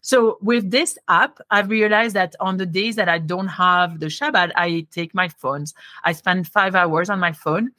So 0.00 0.38
with 0.40 0.70
this 0.70 0.98
app, 1.08 1.38
I've 1.50 1.70
realized 1.70 2.14
that 2.16 2.34
on 2.40 2.56
the 2.56 2.66
days 2.66 2.96
that 2.96 3.08
I 3.08 3.18
don't 3.18 3.48
have 3.48 4.00
the 4.00 4.06
Shabbat, 4.06 4.52
I 4.56 4.86
take 4.90 5.14
my 5.14 5.28
phones. 5.28 5.74
I 6.04 6.12
spend 6.12 6.48
five 6.48 6.74
hours 6.74 7.10
on 7.10 7.18
my 7.20 7.32
phone. 7.32 7.72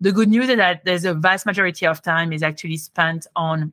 The 0.00 0.12
good 0.12 0.28
news 0.28 0.48
is 0.48 0.56
that 0.56 0.84
there's 0.84 1.04
a 1.04 1.14
vast 1.14 1.46
majority 1.46 1.86
of 1.86 2.02
time 2.02 2.32
is 2.32 2.42
actually 2.42 2.76
spent 2.76 3.26
on 3.36 3.72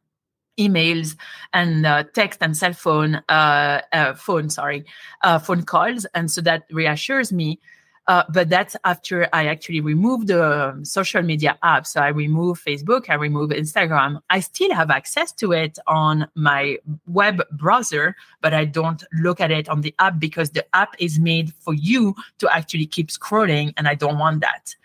emails 0.60 1.16
and 1.54 1.86
uh, 1.86 2.04
text 2.14 2.40
and 2.42 2.56
cell 2.56 2.74
phone 2.74 3.16
uh, 3.30 3.82
uh, 3.94 4.14
phone 4.14 4.50
sorry 4.50 4.86
uh, 5.24 5.40
phone 5.40 5.64
calls 5.64 6.06
and 6.14 6.30
so 6.30 6.42
that 6.42 6.64
reassures 6.72 7.32
me 7.32 7.60
uh, 8.08 8.24
but 8.30 8.50
that's 8.50 8.76
after 8.84 9.28
I 9.32 9.46
actually 9.46 9.80
remove 9.80 10.28
the 10.28 10.70
um, 10.70 10.86
social 10.86 11.22
media 11.22 11.58
app. 11.62 11.86
So 11.86 12.02
I 12.02 12.08
remove 12.08 12.62
Facebook, 12.62 13.10
I 13.10 13.14
remove 13.14 13.52
Instagram. 13.52 14.22
I 14.30 14.40
still 14.40 14.74
have 14.74 14.90
access 14.90 15.32
to 15.34 15.52
it 15.52 15.78
on 15.88 16.28
my 16.36 16.78
web 17.08 17.44
browser, 17.52 18.16
but 18.42 18.54
I 18.54 18.66
don't 18.66 19.04
look 19.14 19.40
at 19.40 19.52
it 19.52 19.70
on 19.70 19.82
the 19.82 19.94
app 20.00 20.20
because 20.20 20.50
the 20.52 20.66
app 20.76 20.96
is 21.00 21.20
made 21.20 21.54
for 21.54 21.74
you 21.74 22.16
to 22.40 22.54
actually 22.54 22.88
keep 22.88 23.10
scrolling, 23.10 23.74
and 23.78 23.88
I 23.88 23.96
don't 23.96 24.18
want 24.18 24.42
that. 24.42 24.76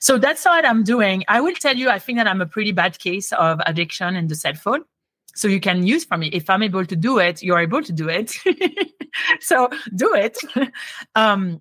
So 0.00 0.18
that's 0.18 0.44
what 0.44 0.64
I'm 0.64 0.84
doing. 0.84 1.24
I 1.28 1.40
will 1.40 1.54
tell 1.54 1.76
you, 1.76 1.90
I 1.90 1.98
think 1.98 2.18
that 2.18 2.26
I'm 2.26 2.40
a 2.40 2.46
pretty 2.46 2.72
bad 2.72 2.98
case 2.98 3.32
of 3.32 3.60
addiction 3.66 4.16
in 4.16 4.28
the 4.28 4.34
cell 4.34 4.54
phone 4.54 4.84
so 5.34 5.48
you 5.48 5.60
can 5.60 5.84
use 5.84 6.04
from 6.04 6.20
me 6.20 6.28
if 6.28 6.48
i'm 6.48 6.62
able 6.62 6.84
to 6.86 6.94
do 6.94 7.18
it 7.18 7.42
you're 7.42 7.58
able 7.58 7.82
to 7.82 7.92
do 7.92 8.08
it 8.08 8.32
so 9.40 9.68
do 9.96 10.14
it 10.14 10.38
um, 11.16 11.60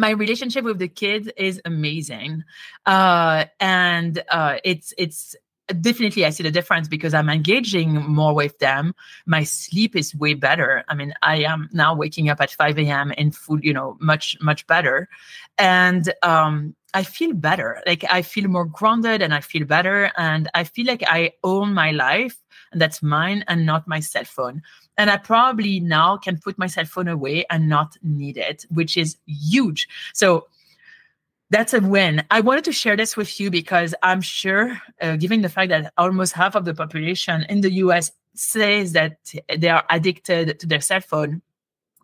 my 0.00 0.10
relationship 0.10 0.64
with 0.64 0.78
the 0.78 0.88
kids 0.88 1.28
is 1.36 1.60
amazing 1.64 2.42
uh, 2.86 3.44
and 3.60 4.22
uh, 4.30 4.56
it's 4.64 4.94
it's 4.98 5.36
definitely 5.80 6.26
i 6.26 6.30
see 6.30 6.42
the 6.42 6.50
difference 6.50 6.88
because 6.88 7.14
i'm 7.14 7.28
engaging 7.28 7.92
more 7.94 8.34
with 8.34 8.58
them 8.58 8.92
my 9.26 9.44
sleep 9.44 9.94
is 9.94 10.12
way 10.16 10.34
better 10.34 10.82
i 10.88 10.94
mean 10.94 11.14
i 11.22 11.36
am 11.36 11.68
now 11.72 11.94
waking 11.94 12.28
up 12.28 12.40
at 12.40 12.50
5 12.50 12.76
a.m 12.76 13.12
in 13.12 13.30
full 13.30 13.60
you 13.60 13.72
know 13.72 13.96
much 14.00 14.36
much 14.40 14.66
better 14.66 15.08
and 15.58 16.12
um 16.24 16.74
I 16.92 17.04
feel 17.04 17.32
better. 17.34 17.80
Like 17.86 18.04
I 18.10 18.22
feel 18.22 18.48
more 18.48 18.64
grounded 18.64 19.22
and 19.22 19.32
I 19.32 19.40
feel 19.40 19.64
better. 19.64 20.10
And 20.16 20.50
I 20.54 20.64
feel 20.64 20.86
like 20.86 21.04
I 21.06 21.32
own 21.44 21.72
my 21.72 21.92
life 21.92 22.36
that's 22.72 23.02
mine 23.02 23.44
and 23.48 23.66
not 23.66 23.88
my 23.88 24.00
cell 24.00 24.24
phone. 24.24 24.62
And 24.98 25.10
I 25.10 25.16
probably 25.16 25.80
now 25.80 26.16
can 26.16 26.38
put 26.38 26.58
my 26.58 26.66
cell 26.66 26.84
phone 26.84 27.08
away 27.08 27.44
and 27.50 27.68
not 27.68 27.96
need 28.02 28.36
it, 28.36 28.64
which 28.70 28.96
is 28.96 29.16
huge. 29.26 29.88
So 30.14 30.46
that's 31.50 31.74
a 31.74 31.80
win. 31.80 32.22
I 32.30 32.40
wanted 32.40 32.64
to 32.64 32.72
share 32.72 32.96
this 32.96 33.16
with 33.16 33.40
you 33.40 33.50
because 33.50 33.94
I'm 34.02 34.20
sure, 34.20 34.80
uh, 35.00 35.16
given 35.16 35.42
the 35.42 35.48
fact 35.48 35.70
that 35.70 35.92
almost 35.98 36.32
half 36.32 36.54
of 36.54 36.64
the 36.64 36.74
population 36.74 37.44
in 37.48 37.60
the 37.60 37.72
US 37.84 38.12
says 38.34 38.92
that 38.92 39.18
they 39.56 39.68
are 39.68 39.84
addicted 39.90 40.60
to 40.60 40.66
their 40.66 40.80
cell 40.80 41.00
phone, 41.00 41.42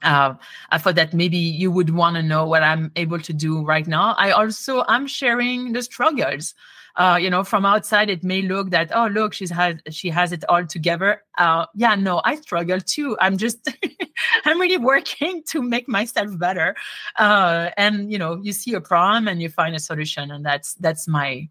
uh, 0.02 0.34
I 0.70 0.78
thought 0.78 0.96
that 0.96 1.14
maybe 1.14 1.38
you 1.38 1.70
would 1.70 1.90
want 1.90 2.16
to 2.16 2.22
know 2.22 2.46
what 2.46 2.62
I'm 2.62 2.90
able 2.96 3.20
to 3.20 3.32
do 3.32 3.64
right 3.64 3.86
now. 3.86 4.14
I 4.18 4.32
also 4.32 4.84
I'm 4.88 5.06
sharing 5.06 5.72
the 5.72 5.82
struggles. 5.82 6.54
Uh, 6.96 7.18
you 7.20 7.28
know, 7.28 7.44
from 7.44 7.66
outside 7.66 8.08
it 8.08 8.24
may 8.24 8.42
look 8.42 8.70
that 8.70 8.90
oh 8.94 9.06
look 9.08 9.34
she's 9.34 9.50
has 9.50 9.76
she 9.90 10.08
has 10.08 10.32
it 10.32 10.44
all 10.48 10.64
together. 10.64 11.22
Uh, 11.38 11.66
yeah, 11.74 11.94
no, 11.94 12.22
I 12.24 12.36
struggle 12.36 12.80
too. 12.80 13.16
I'm 13.20 13.36
just 13.36 13.68
I'm 14.44 14.60
really 14.60 14.78
working 14.78 15.42
to 15.48 15.62
make 15.62 15.88
myself 15.88 16.38
better. 16.38 16.74
Uh, 17.18 17.70
and 17.76 18.10
you 18.10 18.18
know, 18.18 18.40
you 18.42 18.52
see 18.52 18.74
a 18.74 18.80
problem 18.80 19.28
and 19.28 19.42
you 19.42 19.48
find 19.48 19.74
a 19.74 19.80
solution, 19.80 20.30
and 20.30 20.44
that's 20.44 20.74
that's 20.74 21.06
my 21.06 21.48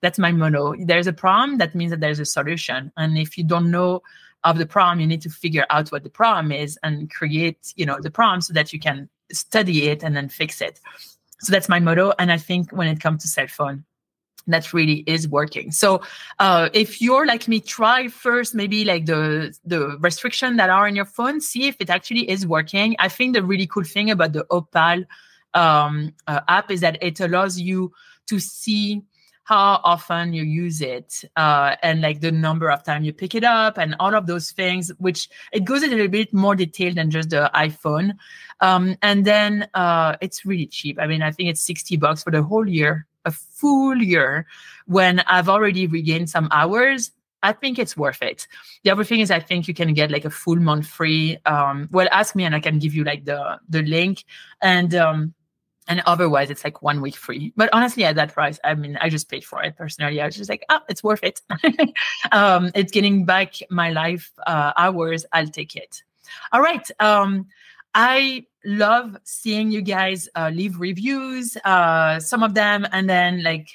that's 0.00 0.18
my 0.18 0.32
motto. 0.32 0.74
There's 0.78 1.08
a 1.08 1.12
problem, 1.12 1.58
that 1.58 1.74
means 1.74 1.90
that 1.90 2.00
there's 2.00 2.20
a 2.20 2.24
solution. 2.24 2.92
And 2.96 3.18
if 3.18 3.36
you 3.36 3.44
don't 3.44 3.70
know 3.70 4.02
of 4.44 4.58
the 4.58 4.66
problem 4.66 5.00
you 5.00 5.06
need 5.06 5.22
to 5.22 5.30
figure 5.30 5.66
out 5.70 5.90
what 5.90 6.02
the 6.04 6.10
problem 6.10 6.52
is 6.52 6.78
and 6.82 7.10
create 7.10 7.72
you 7.76 7.84
know 7.84 7.98
the 8.00 8.10
problem 8.10 8.40
so 8.40 8.52
that 8.52 8.72
you 8.72 8.78
can 8.78 9.08
study 9.32 9.88
it 9.88 10.02
and 10.02 10.16
then 10.16 10.28
fix 10.28 10.60
it 10.60 10.80
so 11.40 11.52
that's 11.52 11.68
my 11.68 11.80
motto 11.80 12.12
and 12.18 12.30
i 12.30 12.38
think 12.38 12.70
when 12.70 12.88
it 12.88 13.00
comes 13.00 13.22
to 13.22 13.28
cell 13.28 13.46
phone 13.48 13.84
that 14.52 14.72
really 14.72 15.04
is 15.06 15.28
working. 15.28 15.70
So 15.72 16.02
uh, 16.38 16.68
if 16.72 17.00
you're 17.00 17.26
like 17.26 17.48
me 17.48 17.60
try 17.60 18.08
first 18.08 18.54
maybe 18.54 18.84
like 18.84 19.06
the 19.06 19.56
the 19.64 19.96
restriction 20.00 20.56
that 20.56 20.70
are 20.70 20.88
in 20.88 20.96
your 20.96 21.04
phone 21.04 21.40
see 21.40 21.68
if 21.68 21.76
it 21.80 21.90
actually 21.90 22.28
is 22.30 22.46
working. 22.46 22.96
I 22.98 23.08
think 23.08 23.34
the 23.34 23.42
really 23.42 23.66
cool 23.66 23.84
thing 23.84 24.10
about 24.10 24.32
the 24.32 24.46
opal 24.50 25.04
um, 25.54 26.14
uh, 26.26 26.40
app 26.48 26.70
is 26.70 26.80
that 26.80 27.02
it 27.02 27.20
allows 27.20 27.58
you 27.58 27.92
to 28.28 28.38
see 28.38 29.02
how 29.44 29.80
often 29.82 30.34
you 30.34 30.42
use 30.42 30.82
it 30.82 31.24
uh, 31.36 31.74
and 31.82 32.02
like 32.02 32.20
the 32.20 32.30
number 32.30 32.70
of 32.70 32.84
time 32.84 33.02
you 33.02 33.14
pick 33.14 33.34
it 33.34 33.44
up 33.44 33.78
and 33.78 33.96
all 33.98 34.14
of 34.14 34.26
those 34.26 34.50
things 34.50 34.92
which 34.98 35.26
it 35.52 35.64
goes 35.64 35.82
a 35.82 35.86
little 35.86 36.06
bit 36.06 36.34
more 36.34 36.54
detailed 36.54 36.96
than 36.96 37.10
just 37.10 37.30
the 37.30 37.50
iphone. 37.54 38.12
Um, 38.60 38.96
and 39.00 39.24
then 39.24 39.66
uh, 39.72 40.16
it's 40.20 40.44
really 40.44 40.66
cheap. 40.66 40.98
I 41.00 41.06
mean 41.06 41.22
i 41.22 41.30
think 41.30 41.48
it's 41.48 41.62
60 41.62 41.96
bucks 41.96 42.22
for 42.22 42.30
the 42.30 42.42
whole 42.42 42.68
year 42.68 43.06
a 43.24 43.30
full 43.30 43.96
year 43.96 44.46
when 44.86 45.20
i've 45.20 45.48
already 45.48 45.86
regained 45.86 46.30
some 46.30 46.48
hours 46.50 47.10
I 47.40 47.52
think 47.52 47.78
it's 47.78 47.96
worth 47.96 48.20
it. 48.20 48.48
The 48.82 48.90
other 48.90 49.04
thing 49.04 49.20
is, 49.20 49.30
I 49.30 49.38
think 49.38 49.68
you 49.68 49.74
can 49.74 49.94
get 49.94 50.10
like 50.10 50.24
a 50.24 50.30
full 50.30 50.56
month 50.56 50.88
free. 50.88 51.38
Um, 51.46 51.88
well, 51.92 52.08
ask 52.10 52.34
me 52.34 52.42
and 52.42 52.52
I 52.52 52.58
can 52.58 52.80
give 52.80 52.94
you 52.94 53.04
like 53.04 53.26
the 53.26 53.60
the 53.68 53.82
link. 53.82 54.24
And 54.60 54.92
um, 54.96 55.34
and 55.88 56.02
otherwise 56.06 56.50
it's 56.50 56.62
like 56.64 56.82
one 56.82 57.00
week 57.00 57.16
free 57.16 57.52
but 57.56 57.68
honestly 57.72 58.04
at 58.04 58.14
that 58.14 58.32
price 58.32 58.60
i 58.62 58.74
mean 58.74 58.96
i 59.00 59.08
just 59.08 59.28
paid 59.28 59.44
for 59.44 59.62
it 59.62 59.76
personally 59.76 60.20
i 60.20 60.26
was 60.26 60.36
just 60.36 60.50
like 60.50 60.64
oh 60.68 60.80
it's 60.88 61.02
worth 61.02 61.24
it 61.24 61.40
um, 62.32 62.70
it's 62.74 62.92
getting 62.92 63.24
back 63.24 63.54
my 63.70 63.90
life 63.90 64.30
uh, 64.46 64.72
hours 64.76 65.24
i'll 65.32 65.48
take 65.48 65.74
it 65.74 66.02
all 66.52 66.60
right 66.60 66.90
um, 67.00 67.46
i 67.98 68.44
love 68.64 69.16
seeing 69.24 69.70
you 69.70 69.82
guys 69.82 70.28
uh, 70.36 70.50
leave 70.54 70.80
reviews 70.80 71.56
uh, 71.64 72.18
some 72.20 72.42
of 72.42 72.54
them 72.54 72.86
and 72.92 73.10
then 73.10 73.42
like 73.42 73.68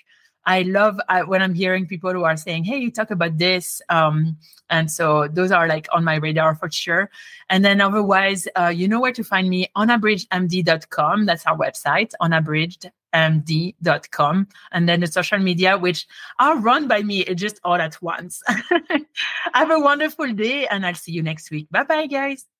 I 0.46 0.64
love 0.64 1.00
uh, 1.08 1.22
when 1.22 1.42
I'm 1.42 1.54
hearing 1.54 1.88
people 1.88 2.12
who 2.12 2.26
are 2.26 2.36
saying, 2.36 2.66
"Hey, 2.66 2.78
you 2.78 2.92
talk 2.92 3.12
about 3.12 3.38
this," 3.38 3.82
um, 3.90 4.36
and 4.70 4.92
so 4.92 5.30
those 5.30 5.52
are 5.52 5.68
like 5.68 5.88
on 5.94 6.04
my 6.04 6.16
radar 6.16 6.56
for 6.56 6.70
sure. 6.70 7.10
And 7.50 7.64
then 7.64 7.80
otherwise, 7.80 8.46
uh, 8.60 8.68
you 8.68 8.86
know 8.88 9.00
where 9.00 9.14
to 9.14 9.24
find 9.24 9.48
me 9.50 9.70
unabridgedmd.com. 9.78 11.26
That's 11.26 11.46
our 11.46 11.58
website, 11.58 12.12
unabridgedmd.com, 12.22 14.48
and 14.72 14.90
then 14.90 15.00
the 15.00 15.08
social 15.08 15.40
media, 15.40 15.78
which 15.78 16.06
are 16.40 16.58
run 16.58 16.90
by 16.90 17.04
me 17.04 17.24
just 17.36 17.62
all 17.64 17.76
at 17.76 18.02
once. 18.02 18.44
Have 19.54 19.72
a 19.72 19.80
wonderful 19.80 20.34
day, 20.34 20.68
and 20.68 20.86
I'll 20.86 20.96
see 20.96 21.14
you 21.14 21.24
next 21.24 21.52
week. 21.52 21.70
Bye 21.72 21.84
bye, 21.84 22.08
guys. 22.08 22.53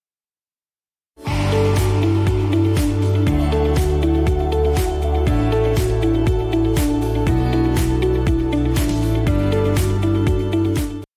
Bye. 1.54 1.83